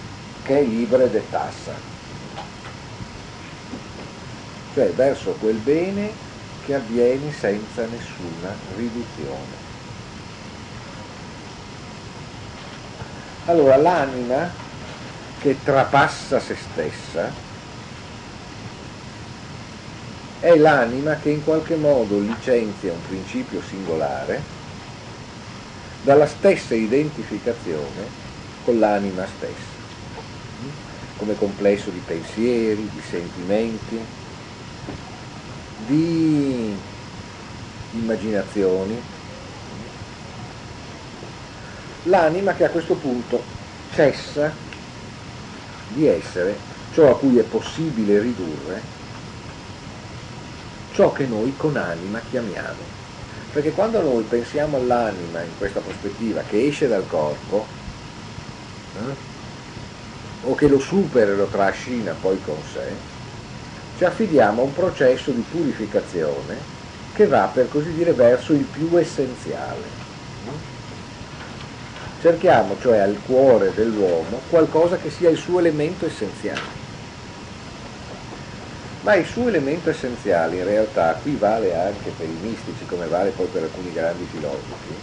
[0.48, 1.74] che è libre de tassa,
[4.72, 6.10] cioè verso quel bene
[6.64, 9.66] che avviene senza nessuna riduzione.
[13.44, 14.50] Allora l'anima
[15.38, 17.30] che trapassa se stessa
[20.40, 24.42] è l'anima che in qualche modo licenzia un principio singolare
[26.00, 28.08] dalla stessa identificazione
[28.64, 29.77] con l'anima stessa,
[31.18, 34.00] come complesso di pensieri, di sentimenti,
[35.86, 36.74] di
[37.92, 38.98] immaginazioni.
[42.04, 43.42] L'anima che a questo punto
[43.92, 44.50] cessa
[45.88, 46.56] di essere
[46.94, 48.96] ciò a cui è possibile ridurre
[50.92, 52.96] ciò che noi con anima chiamiamo
[53.52, 57.66] Perché quando noi pensiamo all'anima in questa prospettiva che esce dal corpo,
[58.94, 59.27] eh,
[60.42, 63.16] o che lo supera e lo trascina poi con sé,
[63.96, 66.76] ci affidiamo a un processo di purificazione
[67.12, 70.06] che va per così dire verso il più essenziale.
[72.20, 76.76] Cerchiamo cioè al cuore dell'uomo qualcosa che sia il suo elemento essenziale.
[79.02, 83.30] Ma il suo elemento essenziale in realtà, qui vale anche per i mistici come vale
[83.30, 84.94] poi per alcuni grandi filosofi,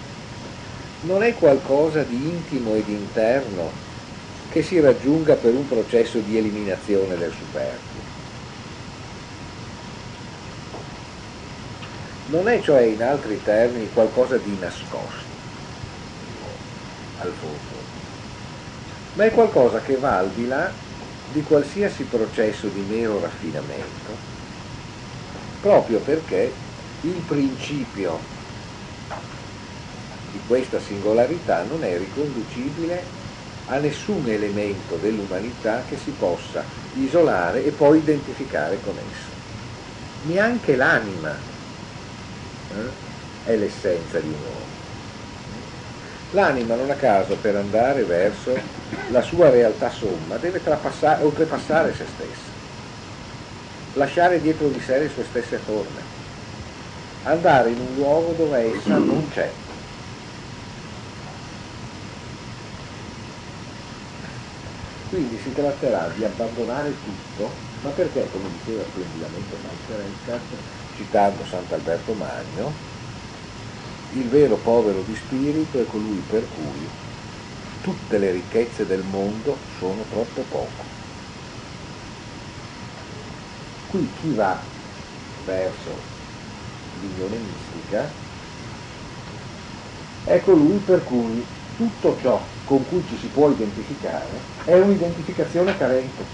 [1.01, 3.84] non è qualcosa di intimo ed interno
[4.55, 8.01] che si raggiunga per un processo di eliminazione del superfluo.
[12.27, 15.27] Non è cioè in altri termini qualcosa di nascosto
[17.17, 17.83] al fondo,
[19.15, 20.71] ma è qualcosa che va al di là
[21.33, 24.17] di qualsiasi processo di mero raffinamento,
[25.59, 26.53] proprio perché
[27.01, 28.21] il principio
[30.31, 33.24] di questa singolarità non è riconducibile
[33.67, 36.63] a nessun elemento dell'umanità che si possa
[36.95, 39.33] isolare e poi identificare con esso.
[40.27, 41.35] Neanche l'anima
[42.71, 43.03] eh,
[43.45, 44.73] è l'essenza di un uomo.
[46.31, 48.57] L'anima non a caso per andare verso
[49.11, 50.61] la sua realtà somma deve
[51.21, 52.51] oltrepassare se stessa,
[53.93, 56.01] lasciare dietro di sé le sue stesse forme,
[57.23, 59.49] andare in un luogo dove essa non c'è.
[65.15, 67.47] Quindi si tratterà di abbandonare tutto,
[67.79, 70.57] ma perché, come diceva splendidamente Meister Eckhart,
[70.91, 72.73] citando Sant'Alberto Magno,
[74.09, 76.85] il vero povero di spirito è colui per cui
[77.79, 80.83] tutte le ricchezze del mondo sono troppo poco.
[83.87, 84.67] Qui chi va
[85.45, 85.93] verso
[86.99, 88.11] l'unione mistica
[90.25, 96.25] è colui per cui tutto ciò con cui ci si può identificare è un'identificazione carente,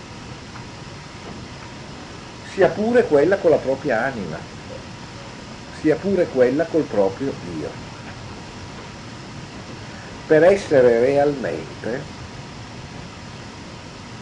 [2.41, 4.59] sia pure quella con la propria anima
[5.81, 7.71] sia pure quella col proprio Dio.
[10.27, 12.05] Per essere realmente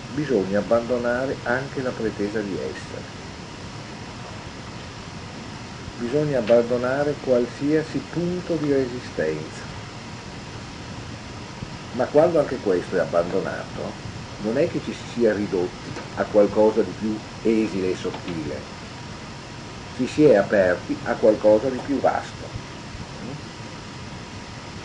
[0.08, 3.18] bisogna abbandonare anche la pretesa di essere.
[5.98, 9.69] Bisogna abbandonare qualsiasi punto di resistenza.
[11.92, 13.94] Ma quando anche questo è abbandonato,
[14.38, 18.62] non è che ci si sia ridotti a qualcosa di più esile e sottile,
[19.96, 22.48] ci si è aperti a qualcosa di più vasto.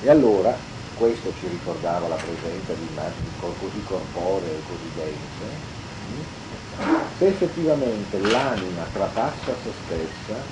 [0.00, 0.58] E allora,
[0.92, 5.46] questo ci ricordava la presenza di immagini così corporee e così dense,
[7.16, 10.44] se effettivamente l'anima trapassa se stessa,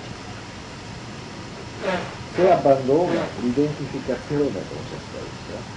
[2.30, 5.71] se abbandona l'identificazione con se stessa,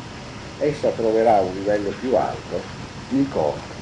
[0.59, 2.61] essa troverà un livello più alto,
[3.09, 3.75] il corpo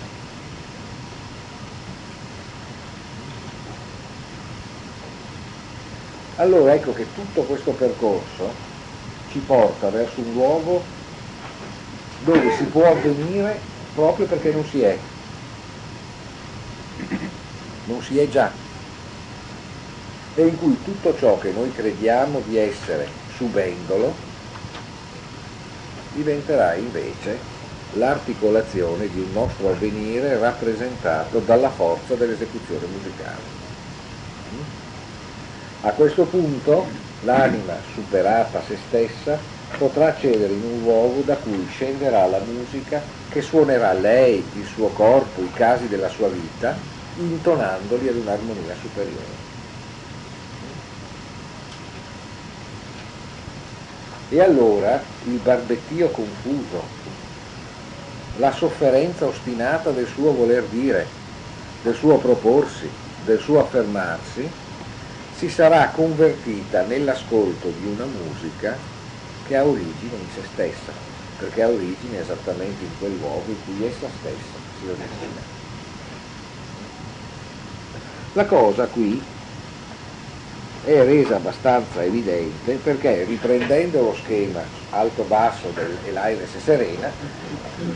[6.38, 8.54] Allora ecco che tutto questo percorso
[9.30, 10.82] ci porta verso un luogo
[12.24, 13.60] dove si può avvenire
[13.94, 14.98] proprio perché non si è.
[17.86, 18.52] Non si è già.
[20.36, 24.33] E in cui tutto ciò che noi crediamo di essere subendolo
[26.14, 27.42] diventerà invece
[27.90, 33.62] l'articolazione di un nostro avvenire rappresentato dalla forza dell'esecuzione musicale.
[35.82, 36.90] A questo punto
[37.20, 39.44] l'anima, superata se stessa,
[39.78, 44.92] potrà accedere in un luogo da cui scenderà la musica che suonerà lei, il suo
[44.92, 46.80] corpo, i casi della sua vita,
[47.16, 49.53] intonandoli ad un'armonia superiore.
[54.34, 56.82] E allora il barbettio confuso,
[58.38, 61.08] la sofferenza ostinata del suo voler dire,
[61.84, 62.90] del suo proporsi,
[63.24, 64.50] del suo affermarsi,
[65.30, 68.76] si sarà convertita nell'ascolto di una musica
[69.44, 70.94] che ha origine in se stessa,
[71.38, 75.42] perché ha origine esattamente in quel luogo in cui essa stessa si origina.
[78.32, 79.33] La cosa qui
[80.86, 85.74] è resa abbastanza evidente perché riprendendo lo schema alto-basso
[86.04, 87.10] dell'Aires Serena,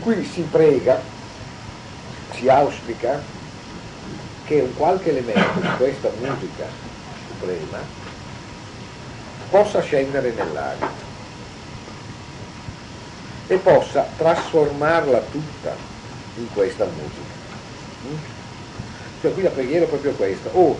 [0.00, 1.00] qui si prega,
[2.34, 3.20] si auspica
[4.44, 6.64] che un qualche elemento di questa musica
[7.28, 7.78] suprema
[9.50, 10.90] possa scendere nell'aria
[13.46, 15.74] e possa trasformarla tutta
[16.36, 17.36] in questa musica.
[18.06, 18.16] Mm?
[19.20, 20.78] Cioè qui la preghiera è proprio questa, o,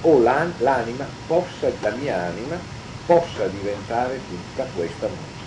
[0.00, 2.58] o l'anima possa, la mia anima,
[3.06, 5.40] possa diventare tutta questa musica.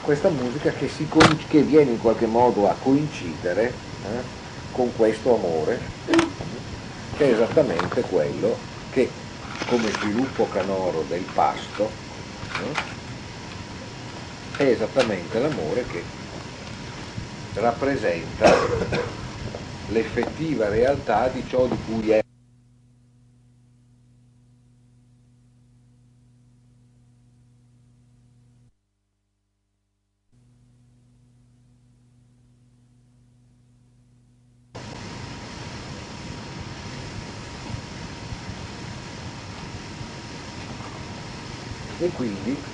[0.00, 1.08] Questa musica che, si,
[1.48, 4.42] che, viene in qualche modo a coincidere eh,
[4.72, 5.80] con questo amore,
[7.16, 8.56] che è esattamente quello
[8.90, 9.10] che
[9.66, 11.90] come sviluppo canoro del pasto
[14.56, 16.02] eh, è esattamente l'amore che
[17.54, 18.46] rappresenta
[19.88, 22.22] l'effettiva realtà di ciò di cui è.
[41.96, 42.73] E quindi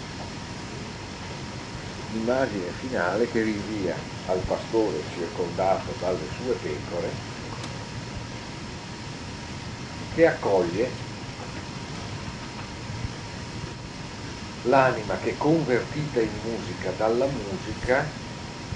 [2.10, 7.24] l'immagine finale che rinvia al pastore circondato dalle sue pecore,
[10.10, 11.02] che accoglie
[14.62, 18.18] l'anima che convertita in musica dalla musica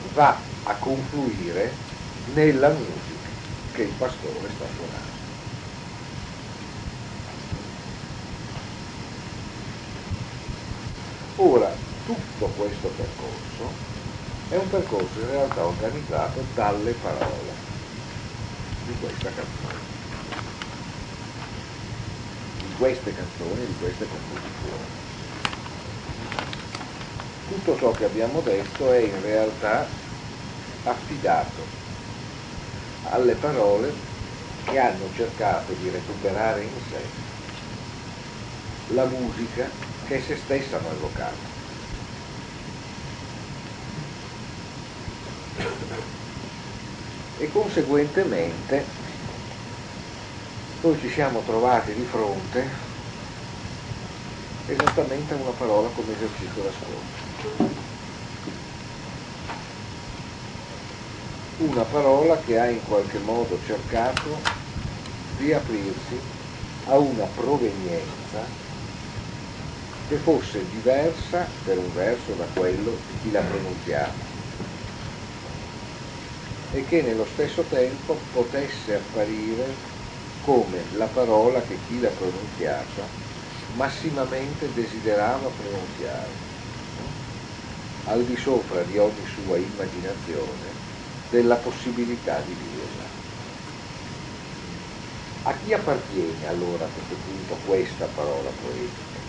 [0.01, 1.87] va a confluire
[2.25, 3.31] nella musica
[3.71, 5.33] che il pastore sta suonando.
[11.37, 11.74] Ora,
[12.05, 13.73] tutto questo percorso
[14.49, 17.53] è un percorso in realtà organizzato dalle parole
[18.85, 19.81] di questa canzone,
[22.61, 24.85] di queste canzoni, di queste composizioni.
[27.49, 29.87] Tutto ciò che abbiamo detto è in realtà
[30.83, 31.63] affidato
[33.05, 33.95] alle parole
[34.63, 37.09] che hanno cercato di recuperare in sé
[38.89, 39.71] la musica
[40.05, 41.54] che se stessa hanno evocato.
[47.45, 48.87] E conseguentemente
[50.81, 52.71] noi ci siamo trovati di fronte
[54.65, 57.19] esattamente a una parola come esercizio d'ascolto.
[61.57, 64.41] Una parola che ha in qualche modo cercato
[65.37, 66.19] di aprirsi
[66.85, 68.51] a una provenienza
[70.07, 74.24] che fosse diversa per un verso da quello di chi la pronunziava
[76.75, 79.77] e che nello stesso tempo potesse apparire
[80.41, 83.09] come la parola che chi la pronunziava
[83.75, 86.35] massimamente desiderava pronunziare,
[88.07, 90.75] al di sopra di ogni sua immaginazione
[91.31, 93.09] della possibilità di dirla.
[95.43, 99.23] A chi appartiene allora a questo punto questa parola poetica?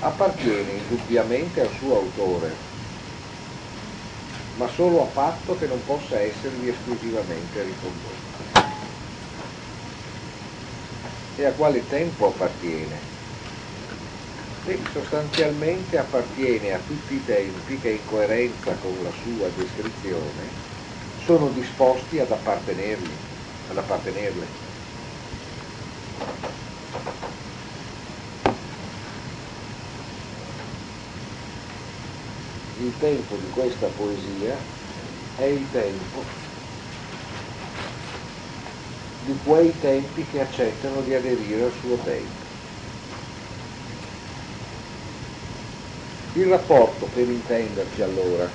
[0.00, 2.67] appartiene indubbiamente al suo autore,
[4.58, 8.50] ma solo a patto che non possa esservi esclusivamente ricondotto.
[11.34, 12.98] E a quale tempo appartiene?
[14.62, 20.60] E sostanzialmente appartiene a tutti i tempi che in coerenza con la sua descrizione
[21.16, 23.20] sono disposti ad appartenergli,
[23.64, 24.58] ad appartenerle.
[32.80, 34.56] Il tempo di questa poesia
[35.36, 36.22] è il tempo
[39.24, 42.46] di quei tempi che accettano di aderire al suo tempo.
[46.34, 48.48] Il rapporto, per intenderci allora,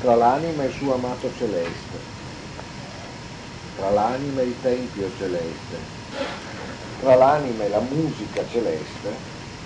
[0.00, 1.98] tra l'anima e il suo amato celeste,
[3.76, 5.78] tra l'anima e il tempio celeste,
[6.98, 9.14] tra l'anima e la musica celeste,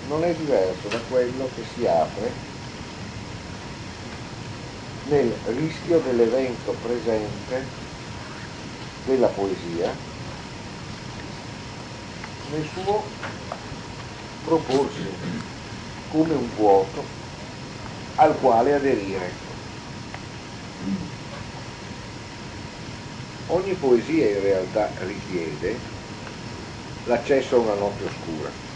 [0.07, 2.50] non è diverso da quello che si apre
[5.11, 7.67] nel rischio dell'evento presente
[9.03, 9.93] della poesia
[12.49, 13.03] nel suo
[14.41, 15.13] proporsi
[16.07, 17.03] come un vuoto
[18.15, 19.33] al quale aderire.
[23.47, 25.77] Ogni poesia in realtà richiede
[27.03, 28.70] l'accesso a una notte oscura.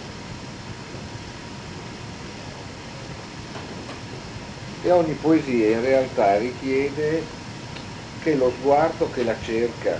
[4.86, 7.26] E ogni poesia in realtà richiede
[8.20, 10.00] che lo sguardo che la cerca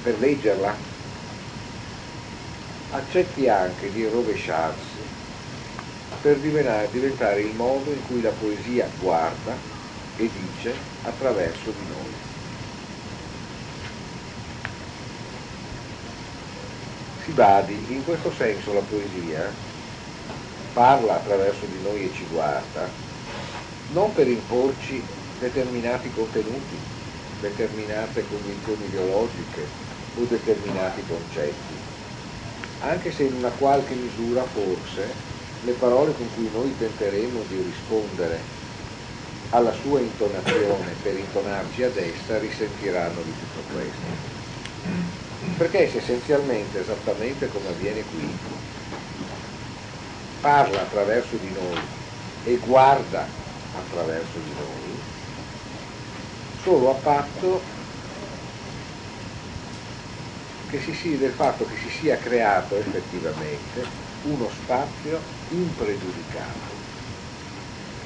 [0.00, 0.74] per leggerla
[2.88, 4.98] accetti anche di rovesciarsi
[6.22, 9.60] per diventare il modo in cui la poesia guarda
[10.16, 12.12] e dice attraverso di noi.
[17.18, 19.54] Si badi, in questo senso la poesia
[20.74, 22.90] parla attraverso di noi e ci guarda,
[23.92, 25.02] non per imporci
[25.38, 26.76] determinati contenuti,
[27.40, 29.66] determinate convinzioni ideologiche
[30.16, 31.74] o determinati concetti,
[32.80, 35.14] anche se in una qualche misura forse
[35.64, 38.40] le parole con cui noi tenteremo di rispondere
[39.50, 44.32] alla sua intonazione per intonarci ad essa risentiranno di tutto questo.
[45.56, 48.53] Perché se essenzialmente, esattamente come avviene qui,
[50.44, 51.80] parla attraverso di noi
[52.44, 53.26] e guarda
[53.72, 55.00] attraverso di noi,
[56.62, 57.62] solo a patto
[60.68, 63.86] che si sia, del fatto che si sia creato effettivamente
[64.24, 65.18] uno spazio
[65.48, 66.76] impregiudicato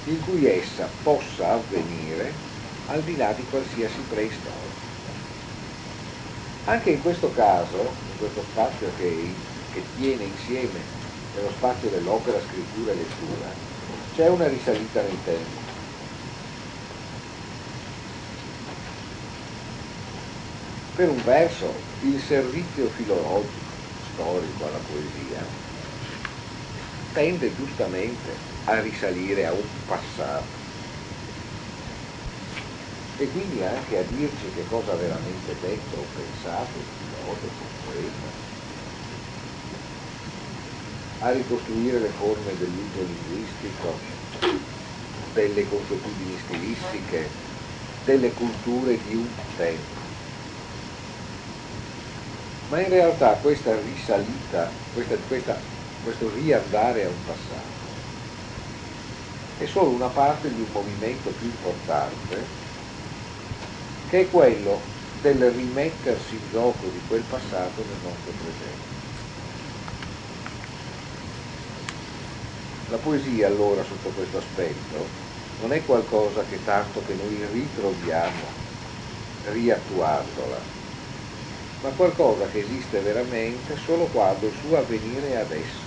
[0.04, 2.32] in cui essa possa avvenire
[2.86, 4.86] al di là di qualsiasi preistoria.
[6.66, 7.80] Anche in questo caso,
[8.12, 9.34] in questo spazio che,
[9.72, 10.97] che tiene insieme
[11.38, 13.56] nello spazio dell'opera, scrittura e lettura,
[14.10, 15.62] c'è una risalita nel tempo.
[20.92, 25.56] Per un verso il servizio filologico, storico alla poesia,
[27.12, 30.66] tende giustamente a risalire a un passato
[33.14, 38.47] e quindi anche a dirci che cosa veramente detto o pensato il filosofo, il poeta,
[41.18, 44.10] a ricostruire le forme dell'uso linguistico,
[45.26, 47.42] delle consuetudini stilistiche,
[47.96, 50.16] delle culture di un tempo.
[52.66, 55.68] Ma in realtà questa risalita, questa, questa
[56.00, 58.06] questo riandare a un passato.
[59.56, 62.56] È solo una parte di un movimento più importante
[64.06, 68.97] che è quello del rimettersi in gioco di quel passato nel nostro presente.
[72.90, 75.10] La poesia allora sotto questo aspetto
[75.56, 78.50] non è qualcosa che tanto che noi ritroviamo
[79.42, 80.66] riattuandola,
[81.80, 85.86] ma qualcosa che esiste veramente solo quando il suo avvenire è adesso.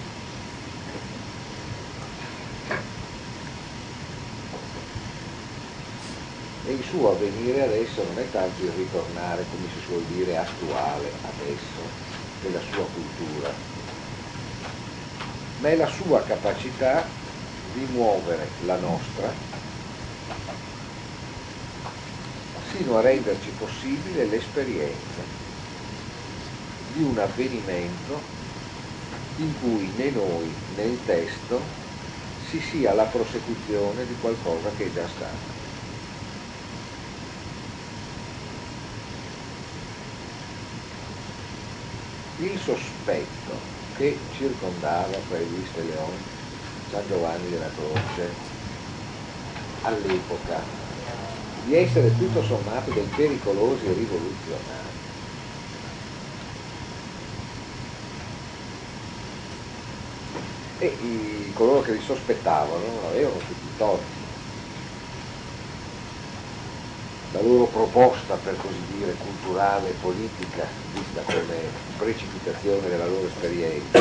[6.63, 11.17] e il suo avvenire adesso non è tanto il ritornare, come si suol dire, attuale
[11.21, 11.81] adesso
[12.37, 13.70] della sua cultura,
[15.61, 17.07] ma è la sua capacità
[17.71, 19.31] di muovere la nostra
[22.71, 25.21] sino a renderci possibile l'esperienza
[26.91, 28.19] di un avvenimento
[29.35, 31.61] in cui né noi né il testo
[32.49, 35.49] si sia la prosecuzione di qualcosa che è già stato.
[42.37, 46.27] il sospetto che circondava Fray Luis de Leon,
[46.81, 48.47] San Giovanni della Croce,
[49.81, 50.75] all'epoca,
[51.53, 55.07] di essere tutto sommato dei pericolosi rivoluzionari.
[60.77, 64.20] E i, coloro che li sospettavano avevano tutti i torti.
[67.31, 71.59] La loro proposta, per così dire, culturale e politica, vista come
[71.97, 73.99] precipitazione della loro esperienza,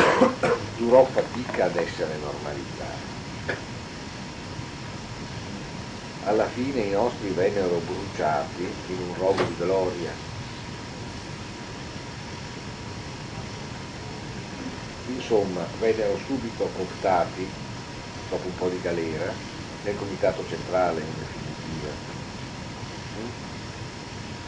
[0.77, 3.09] durò fatica ad essere normalizzata.
[6.25, 10.11] Alla fine i nostri vennero bruciati in un rogo di gloria.
[15.07, 17.47] Insomma, vennero subito cooptati,
[18.29, 19.31] dopo un po' di galera,
[19.83, 22.10] nel comitato centrale in definitiva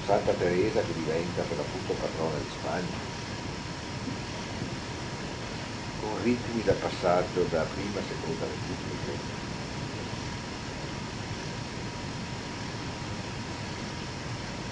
[0.03, 3.11] Santa Teresa che diventa per l'appunto patrona di Spagna,
[5.95, 9.19] con ritmi da passaggio da prima a seconda repubblica.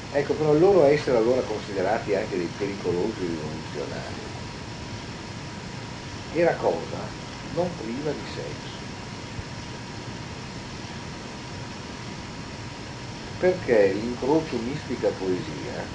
[0.10, 4.32] Ecco, però loro essere allora considerati anche dei pericolosi rivoluzionari
[6.42, 7.16] era cosa
[7.50, 8.71] non priva di senso.
[13.42, 15.90] Perché l'incrocio mistica-poesia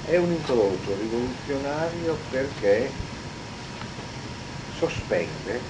[0.00, 2.90] è un incrocio rivoluzionario perché
[4.70, 5.60] sospende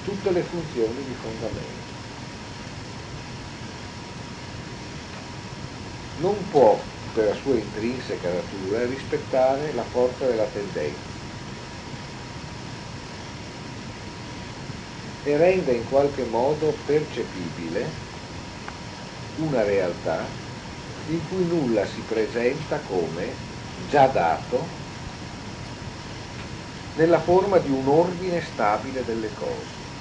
[0.00, 1.92] tutte le funzioni di fondamento.
[6.14, 6.82] Non può,
[7.12, 11.18] per la sua intrinseca natura, rispettare la forza della tendenza
[15.22, 18.12] e rende in qualche modo percepibile
[19.36, 20.40] una realtà
[21.04, 24.82] in cui nulla si presenta come già dato
[26.92, 29.92] nella forma di un ordine stabile delle cose.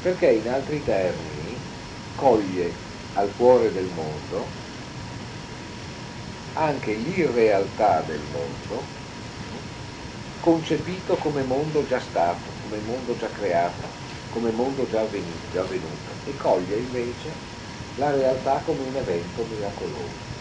[0.00, 1.68] perché in altri termini
[2.14, 4.60] coglie al cuore del mondo
[6.52, 8.94] anche l'irrealtà del mondo
[10.38, 14.05] concepito come mondo già stato, come mondo già creato,
[14.36, 17.32] come mondo già avvenuto, già avvenuto e coglie invece
[17.94, 20.34] la realtà come un evento miracoloso,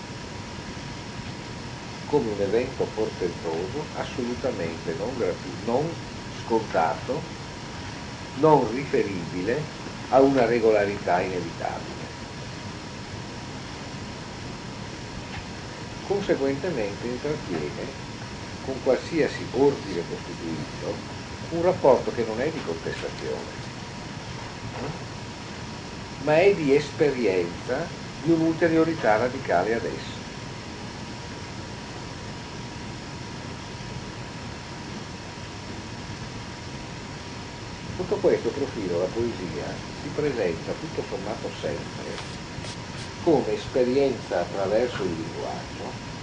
[2.03, 5.93] come un evento portentoso assolutamente non, gratuito, non
[6.27, 7.21] scontato,
[8.33, 9.63] non riferibile
[10.09, 12.03] a una regolarità inevitabile.
[16.03, 17.93] Conseguentemente intrattiene
[18.59, 20.97] con qualsiasi ordine costituito
[21.47, 23.64] un rapporto che non è di contestazione,
[26.23, 27.87] ma è di esperienza
[28.23, 30.23] di un'ulteriorità radicale ad esso.
[37.95, 39.65] Sotto questo profilo la poesia
[40.01, 42.03] si presenta tutto sommato sempre
[43.23, 46.13] come esperienza attraverso il linguaggio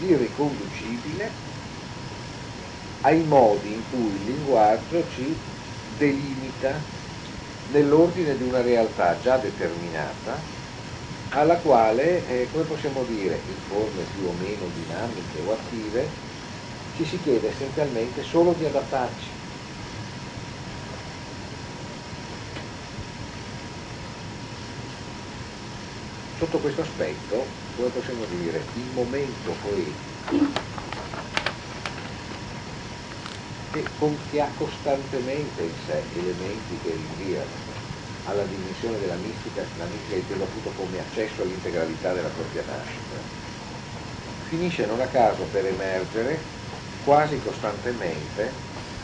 [0.00, 1.32] irriconducibile
[3.02, 5.36] ai modi in cui il linguaggio ci
[5.98, 6.80] delimita
[7.72, 10.40] nell'ordine di una realtà già determinata
[11.30, 16.08] alla quale, eh, come possiamo dire, in forme più o meno dinamiche o attive,
[16.96, 19.26] ci si chiede essenzialmente solo di adattarci.
[26.38, 27.44] Sotto questo aspetto,
[27.74, 30.67] come possiamo dire, il momento poetico
[33.78, 37.66] che, che ha costantemente in sé elementi che rinviano
[38.24, 43.16] alla dimensione della mistica, la mistica intesa appunto come accesso all'integralità della propria nascita,
[44.48, 46.38] finisce non a caso per emergere
[47.04, 48.52] quasi costantemente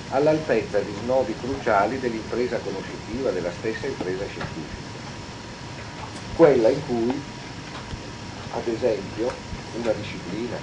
[0.09, 4.99] all'altezza di snodi cruciali dell'impresa conoscitiva, della stessa impresa scientifica,
[6.37, 7.23] quella in cui,
[8.51, 9.31] ad esempio,
[9.73, 10.59] una disciplina,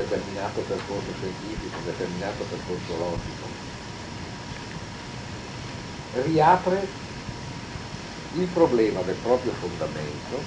[0.00, 3.46] determinato percorso scientifico, un determinato percorso logico,
[6.12, 6.88] riapre
[8.30, 10.42] il problema del proprio fondamento,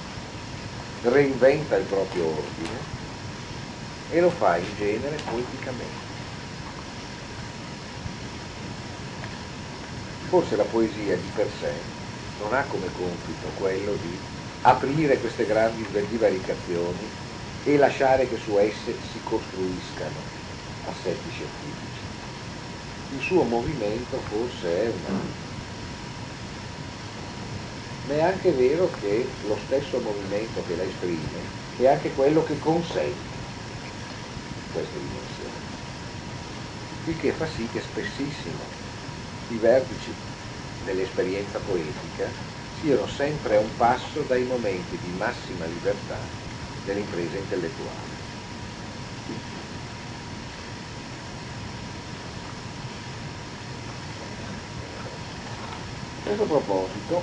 [1.02, 3.02] reinventa il proprio ordine
[4.08, 6.12] e lo fa in genere poeticamente.
[10.28, 11.74] Forse la poesia di per sé
[12.38, 14.18] non ha come compito quello di
[14.62, 17.08] aprire queste grandi divaricazioni
[17.66, 20.34] e lasciare che su esse si costruiscano
[20.82, 22.14] assetti scientifici.
[23.08, 25.10] Il suo movimento forse è una
[28.02, 32.58] ma è anche vero che lo stesso movimento che la esprime è anche quello che
[32.58, 33.46] consente
[34.68, 35.72] queste dimensioni.
[37.04, 38.82] Il che fa sì che spessissimo
[39.46, 40.14] i vertici
[40.76, 42.36] dell'esperienza poetica
[42.70, 46.43] siano sempre a un passo dai momenti di massima libertà
[46.84, 48.22] dell'impresa intellettuale.
[56.16, 57.22] A questo proposito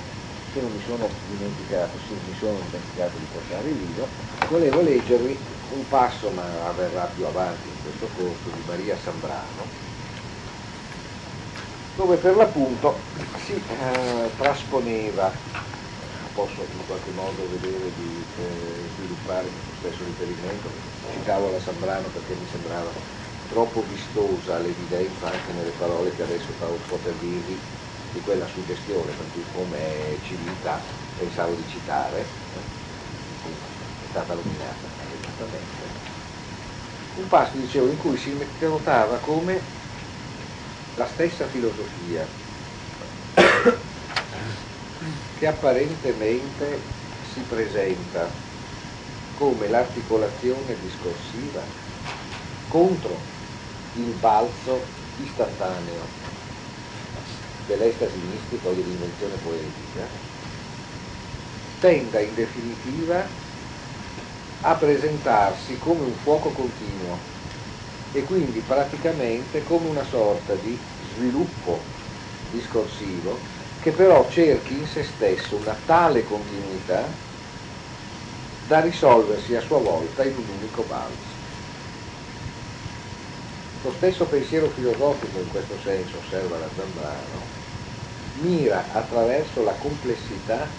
[0.52, 4.08] che non mi sono dimenticato, sì, mi sono dimenticato di portare il libro,
[4.48, 5.38] volevo leggervi
[5.70, 9.66] un passo, ma avverrà più avanti in questo corso, di Maria Sambrano,
[11.94, 13.00] dove per l'appunto
[13.34, 15.32] si eh, trasponeva,
[16.34, 20.68] posso in qualche modo vedere di eh, sviluppare questo stesso riferimento,
[21.12, 22.90] citavo la Sambrano perché mi sembrava
[23.48, 27.58] troppo vistosa l'evidenza anche nelle parole che adesso stavo per dirvi
[28.12, 30.80] di quella suggestione, per cui come civiltà
[31.18, 34.88] pensavo di citare, è stata nominata
[35.20, 36.10] esattamente.
[37.16, 39.60] Un passo, dicevo, in cui si notava come
[40.96, 42.26] la stessa filosofia
[45.42, 46.80] che apparentemente
[47.18, 48.32] si presenta
[49.32, 51.66] come l'articolazione discorsiva
[52.68, 53.26] contro
[53.94, 54.86] il balzo
[55.16, 56.06] istantaneo
[57.64, 60.08] dell'estasi mistica o dell'invenzione poetica,
[61.80, 63.28] tenda in definitiva
[64.60, 67.18] a presentarsi come un fuoco continuo
[68.12, 71.82] e quindi praticamente come una sorta di sviluppo
[72.48, 73.40] discorsivo
[73.82, 77.12] che però cerchi in se stesso una tale continuità
[78.64, 81.34] da risolversi a sua volta in un unico balzo.
[83.82, 87.44] Lo stesso pensiero filosofico in questo senso, osserva la Zambrano,
[88.34, 90.70] mira attraverso la complessità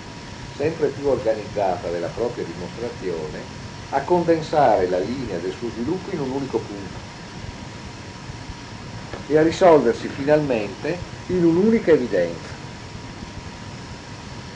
[0.53, 3.45] sempre più organizzata della propria dimostrazione
[3.89, 7.11] a condensare la linea del suo sviluppo in un unico punto
[9.25, 12.52] e a risolversi finalmente in un'unica evidenza,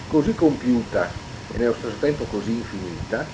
[0.08, 1.14] così compiuta
[1.48, 3.30] e nello stesso tempo così infinita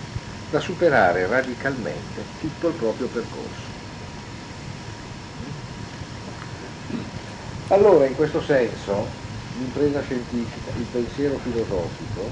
[0.49, 3.71] da superare radicalmente tutto il proprio percorso.
[7.67, 9.09] Allora, in questo senso,
[9.51, 12.31] l'impresa scientifica, il pensiero filosofico,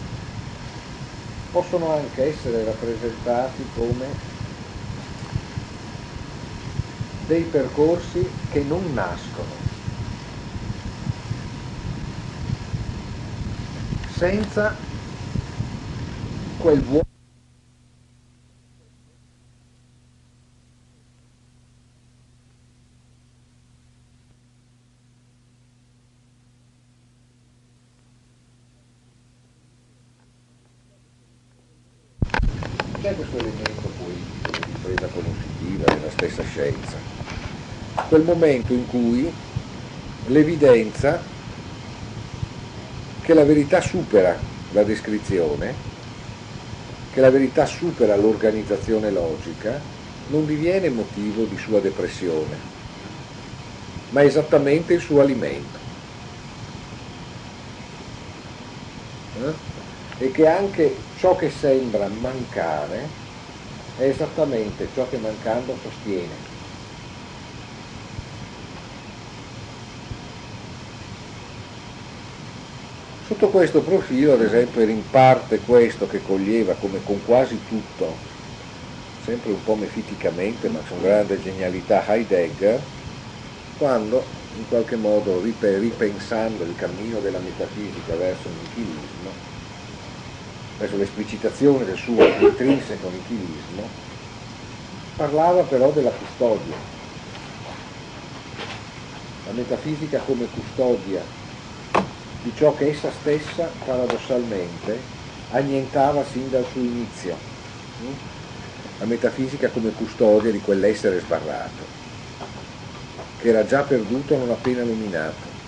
[1.49, 4.15] possono anche essere rappresentati come
[7.17, 9.60] dei percorsi che non nascono
[14.21, 14.75] senza
[16.59, 17.07] quel vuoto.
[35.77, 36.95] Nella stessa scienza.
[38.07, 39.33] Quel momento in cui
[40.27, 41.30] l'evidenza
[43.31, 44.37] che la verità supera
[44.73, 45.73] la descrizione,
[47.13, 49.79] che la verità supera l'organizzazione logica,
[50.27, 52.57] non diviene motivo di sua depressione,
[54.09, 55.79] ma esattamente il suo alimento.
[59.37, 60.25] Eh?
[60.25, 62.97] E che anche ciò che sembra mancare
[63.95, 66.50] è esattamente ciò che mancando sostiene.
[73.31, 78.17] Sotto questo profilo, ad esempio, era in parte questo che coglieva come con quasi tutto,
[79.21, 82.83] sempre un po' mefiticamente, ma con grande genialità, Heidegger,
[83.77, 84.25] quando
[84.55, 89.33] in qualche modo ripensando il cammino della metafisica verso il nichilismo,
[90.75, 93.89] verso l'esplicitazione del suo intrinseco nichilismo,
[95.15, 96.75] parlava però della custodia.
[99.45, 101.39] La metafisica come custodia
[102.41, 104.99] di ciò che essa stessa paradossalmente
[105.49, 107.37] annientava sin dal suo inizio,
[108.97, 111.85] la metafisica come custodia di quell'essere sbarrato,
[113.37, 115.59] che era già perduto non appena nominato,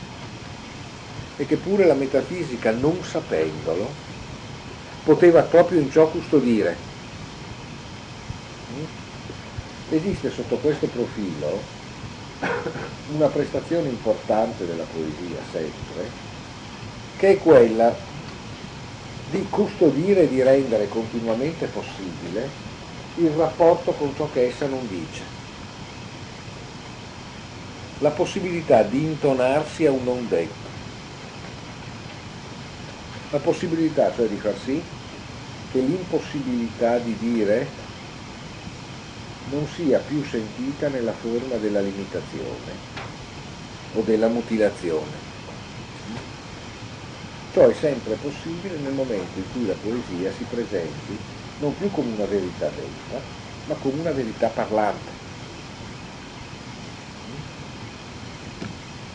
[1.35, 3.87] e che pure la metafisica, non sapendolo,
[5.03, 6.77] poteva proprio in ciò custodire.
[9.89, 11.61] Esiste sotto questo profilo
[13.13, 16.09] una prestazione importante della poesia sempre,
[17.23, 17.95] che è quella
[19.29, 22.49] di custodire e di rendere continuamente possibile
[23.15, 25.23] il rapporto con ciò che essa non dice.
[27.99, 30.69] La possibilità di intonarsi a un non detto.
[33.29, 34.83] La possibilità cioè di far sì
[35.69, 37.71] che l'impossibilità di dire
[39.45, 42.77] non sia più sentita nella forma della limitazione
[43.93, 45.31] o della mutilazione
[47.53, 51.15] Ciò è sempre possibile nel momento in cui la poesia si presenti
[51.57, 53.21] non più come una verità detta,
[53.65, 55.11] ma come una verità parlante.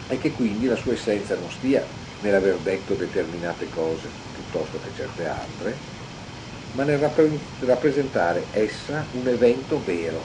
[0.07, 1.85] E che quindi la sua essenza non stia
[2.21, 5.77] nell'aver detto determinate cose piuttosto che certe altre,
[6.75, 10.25] ma nel rappresentare essa un evento vero.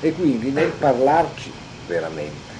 [0.00, 1.52] E quindi nel parlarci
[1.84, 2.51] veramente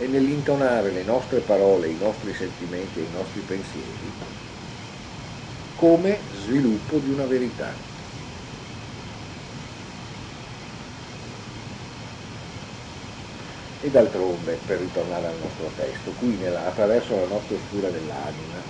[0.00, 4.14] e nell'intonare le nostre parole, i nostri sentimenti e i nostri pensieri
[5.74, 7.76] come sviluppo di una verità.
[13.80, 18.64] E d'altronde, per ritornare al nostro testo, qui nella, attraverso la nostra oscura dell'anima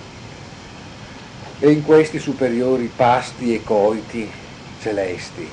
[1.59, 4.31] e in questi superiori pasti e coiti
[4.77, 5.51] celesti,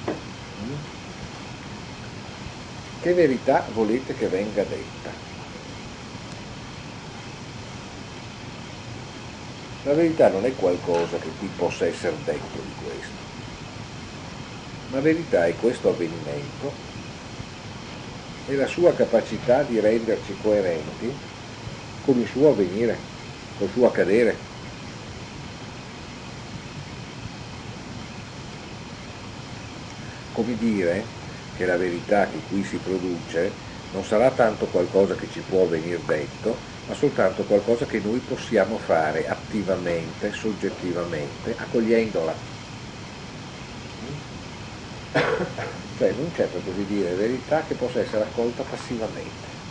[0.55, 0.75] hm?
[2.99, 4.96] che verità volete che venga detta?
[9.87, 13.13] La verità non è qualcosa che qui possa essere detto di questo.
[14.91, 16.73] La verità è questo avvenimento
[18.49, 21.09] e la sua capacità di renderci coerenti
[22.05, 22.99] con il suo avvenire,
[23.59, 24.35] col suo accadere.
[30.33, 31.05] Come dire
[31.57, 33.53] che la verità che qui si produce
[33.93, 38.79] non sarà tanto qualcosa che ci può venire detto, ma soltanto qualcosa che noi possiamo
[38.79, 42.51] fare attivamente, soggettivamente, accogliendola.
[45.95, 49.65] Cioè non c'è per così dire verità che possa essere accolta passivamente.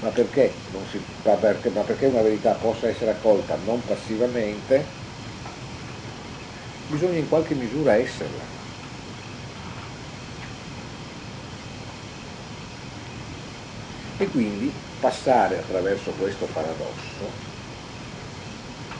[0.00, 5.02] Ma perché, si, ma perché, ma perché una verità possa essere accolta non passivamente,
[6.86, 8.57] bisogna in qualche misura esserla.
[14.20, 17.32] E quindi passare attraverso questo paradosso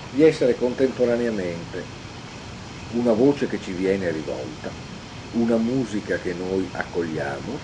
[0.09, 1.89] di essere contemporaneamente
[2.91, 4.73] una voce che ci viene rivolta,
[5.31, 7.61] una musica che noi accogliamo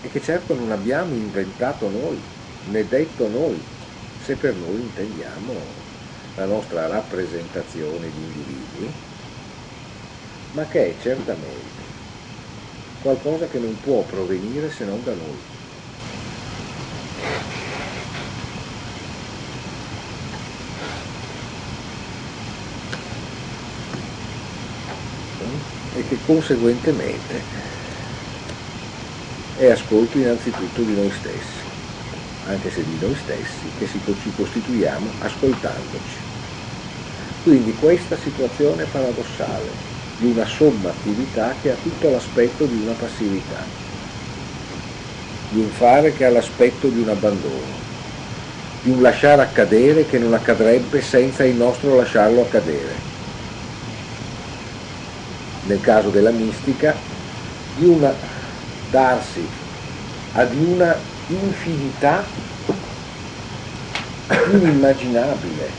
[0.00, 2.26] e che certo non abbiamo inventato noi,
[2.62, 3.62] né detto noi,
[4.16, 5.84] se per noi intendiamo
[6.32, 8.90] la nostra rappresentazione di individui,
[10.52, 11.81] ma che è certamente
[13.02, 15.50] qualcosa che non può provenire se non da noi.
[25.94, 27.44] E che conseguentemente
[29.56, 31.64] è ascolto innanzitutto di noi stessi,
[32.44, 34.00] anche se di noi stessi che ci
[34.32, 36.18] costituiamo ascoltandoci.
[37.42, 43.66] Quindi questa situazione paradossale di una somma attività che ha tutto l'aspetto di una passività,
[45.48, 47.80] di un fare che ha l'aspetto di un abbandono,
[48.82, 53.10] di un lasciare accadere che non accadrebbe senza il nostro lasciarlo accadere.
[55.64, 56.96] Nel caso della mistica,
[57.76, 58.14] di una
[58.90, 59.48] darsi
[60.32, 60.98] ad una
[61.28, 62.26] infinità
[64.52, 65.70] inimmaginabile,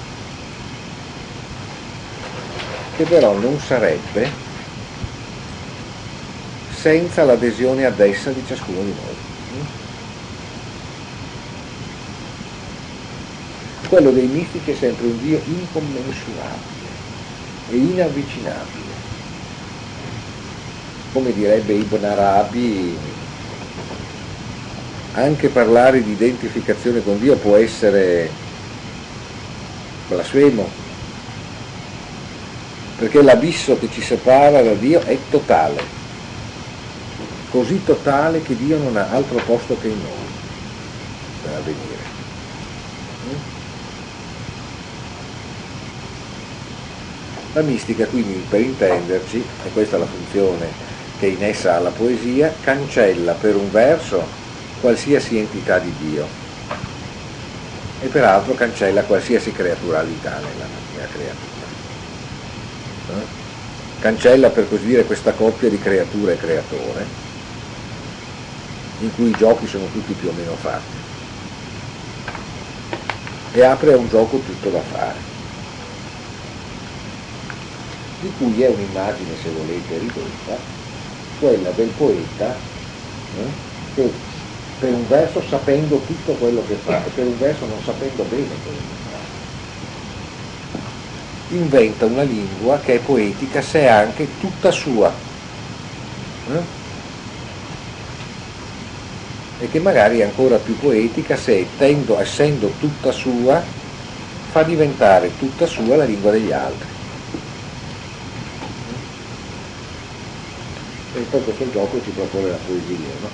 [2.95, 4.29] che però non sarebbe
[6.69, 9.31] senza l'adesione ad essa di ciascuno di noi.
[13.87, 16.89] Quello dei mistici è sempre un Dio incommensurabile
[17.69, 18.93] e inavvicinabile
[21.13, 22.97] come direbbe Ibn Arabi,
[25.11, 28.31] anche parlare di identificazione con Dio può essere
[30.07, 30.82] blasfemo,
[33.03, 35.81] perché l'abisso che ci separa da Dio è totale,
[37.49, 40.31] così totale che Dio non ha altro posto che in noi
[41.41, 41.97] per avvenire.
[47.51, 50.69] La mistica quindi per intenderci, e questa è la funzione
[51.19, 54.25] che in essa ha la poesia, cancella per un verso
[54.79, 56.25] qualsiasi entità di Dio
[57.99, 61.52] e peraltro cancella qualsiasi creaturalità nella, nella creatura.
[63.09, 63.41] Eh?
[63.99, 67.05] Cancella per così dire questa coppia di creatura e creatore,
[68.99, 70.97] in cui i giochi sono tutti più o meno fatti,
[73.53, 75.19] e apre a un gioco tutto da fare,
[78.19, 80.57] di cui è un'immagine, se volete, ridotta,
[81.39, 82.55] quella del poeta
[83.35, 83.47] eh,
[83.95, 84.09] che
[84.79, 88.55] per un verso sapendo tutto quello che fa e per un verso non sapendo bene
[88.63, 89.02] quello che fa,
[91.55, 95.11] inventa una lingua che è poetica se è anche tutta sua.
[96.49, 96.81] Eh?
[99.59, 103.61] E che magari è ancora più poetica se, tendo, essendo tutta sua,
[104.51, 106.91] fa diventare tutta sua la lingua degli altri.
[111.15, 113.29] e poi questo gioco ci propone la poesia, no?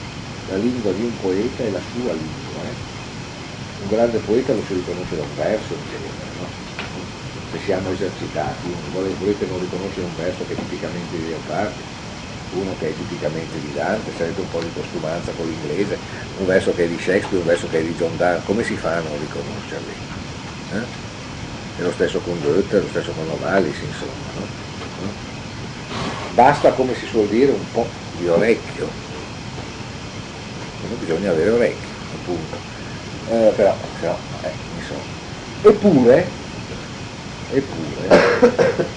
[0.50, 2.62] la lingua di un poeta è la sua lingua.
[2.64, 3.84] Eh?
[3.84, 6.29] Un grande poeta lo si riconosce da un verso in genere,
[7.52, 11.82] se siamo esercitati, volete non riconoscere un verso che è tipicamente di Leopardi,
[12.52, 15.98] uno che è tipicamente di Dante, avete un po' di costumanza con l'inglese,
[16.38, 18.76] un verso che è di Shakespeare, un verso che è di John Donne, come si
[18.76, 19.94] fa a non riconoscerli?
[20.72, 20.84] Eh?
[21.78, 24.30] E lo stesso con Goethe, lo stesso con Novalis, insomma.
[24.36, 24.68] No?
[26.40, 27.86] basta come si suol dire un po'
[28.18, 28.88] di orecchio,
[30.80, 32.58] quindi bisogna avere orecchio, appunto.
[33.26, 35.02] Eh, però, però eh, insomma.
[35.62, 36.32] Eppure,
[37.52, 38.88] eppure,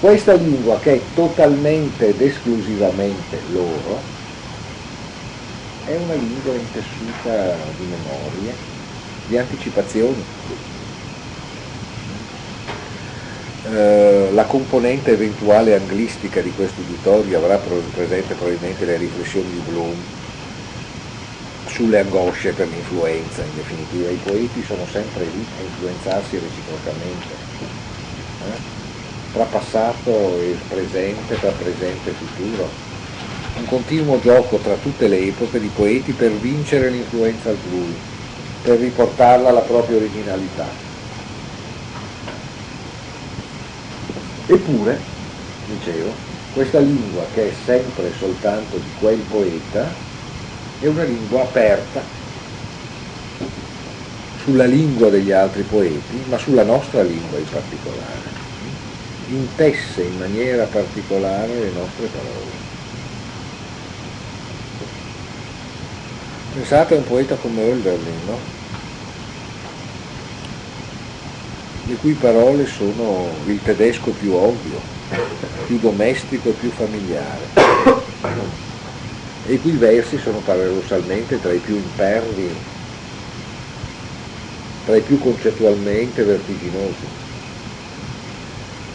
[0.00, 4.00] questa lingua che è totalmente ed esclusivamente loro,
[5.86, 8.54] è una lingua intessuta di memorie,
[9.28, 10.24] di anticipazioni,
[13.70, 19.94] eh, la componente eventuale anglistica di questo uditorio avrà presente probabilmente le riflessioni di Bloom
[21.66, 27.45] sulle angosce per l'influenza, in definitiva i poeti sono sempre lì a influenzarsi reciprocamente,
[28.46, 28.74] eh?
[29.32, 32.68] tra passato e presente, tra presente e futuro,
[33.58, 37.94] un continuo gioco tra tutte le epoche di poeti per vincere l'influenza altrui,
[38.62, 40.66] per riportarla alla propria originalità.
[44.46, 44.98] Eppure,
[45.66, 46.12] dicevo,
[46.54, 49.86] questa lingua che è sempre soltanto di quel poeta
[50.80, 52.00] è una lingua aperta
[54.44, 58.25] sulla lingua degli altri poeti, ma sulla nostra lingua in particolare.
[59.28, 62.64] Intesse in maniera particolare le nostre parole.
[66.52, 68.38] Pensate a un poeta come Hölderlin, no?
[71.86, 74.80] le cui parole sono il tedesco più ovvio,
[75.66, 77.50] più domestico e più familiare,
[79.44, 82.50] e i cui versi sono paradossalmente tra i più impervi,
[84.84, 87.25] tra i più concettualmente vertiginosi.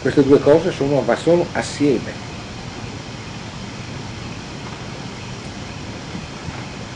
[0.02, 2.12] Queste due cose sono, ma sono assieme.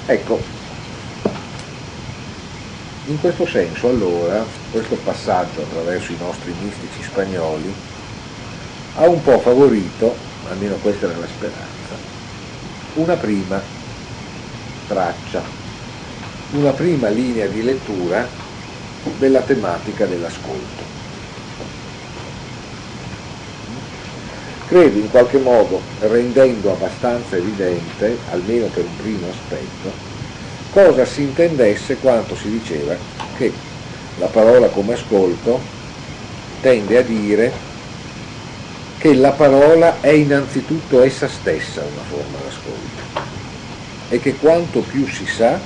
[0.04, 0.40] Ecco,
[3.04, 7.72] in questo senso allora questo passaggio attraverso i nostri mistici spagnoli
[8.94, 11.96] ha un po' favorito, almeno questa era la speranza,
[12.94, 13.62] una prima
[14.84, 15.44] traccia,
[16.50, 18.28] una prima linea di lettura
[19.16, 20.95] della tematica dell'ascolto.
[24.66, 29.92] Credo in qualche modo rendendo abbastanza evidente, almeno per un primo aspetto,
[30.70, 32.96] cosa si intendesse quanto si diceva
[33.36, 33.52] che
[34.18, 35.60] la parola come ascolto
[36.60, 37.52] tende a dire
[38.98, 43.02] che la parola è innanzitutto essa stessa una forma d'ascolto
[44.08, 45.60] e che quanto più si sa,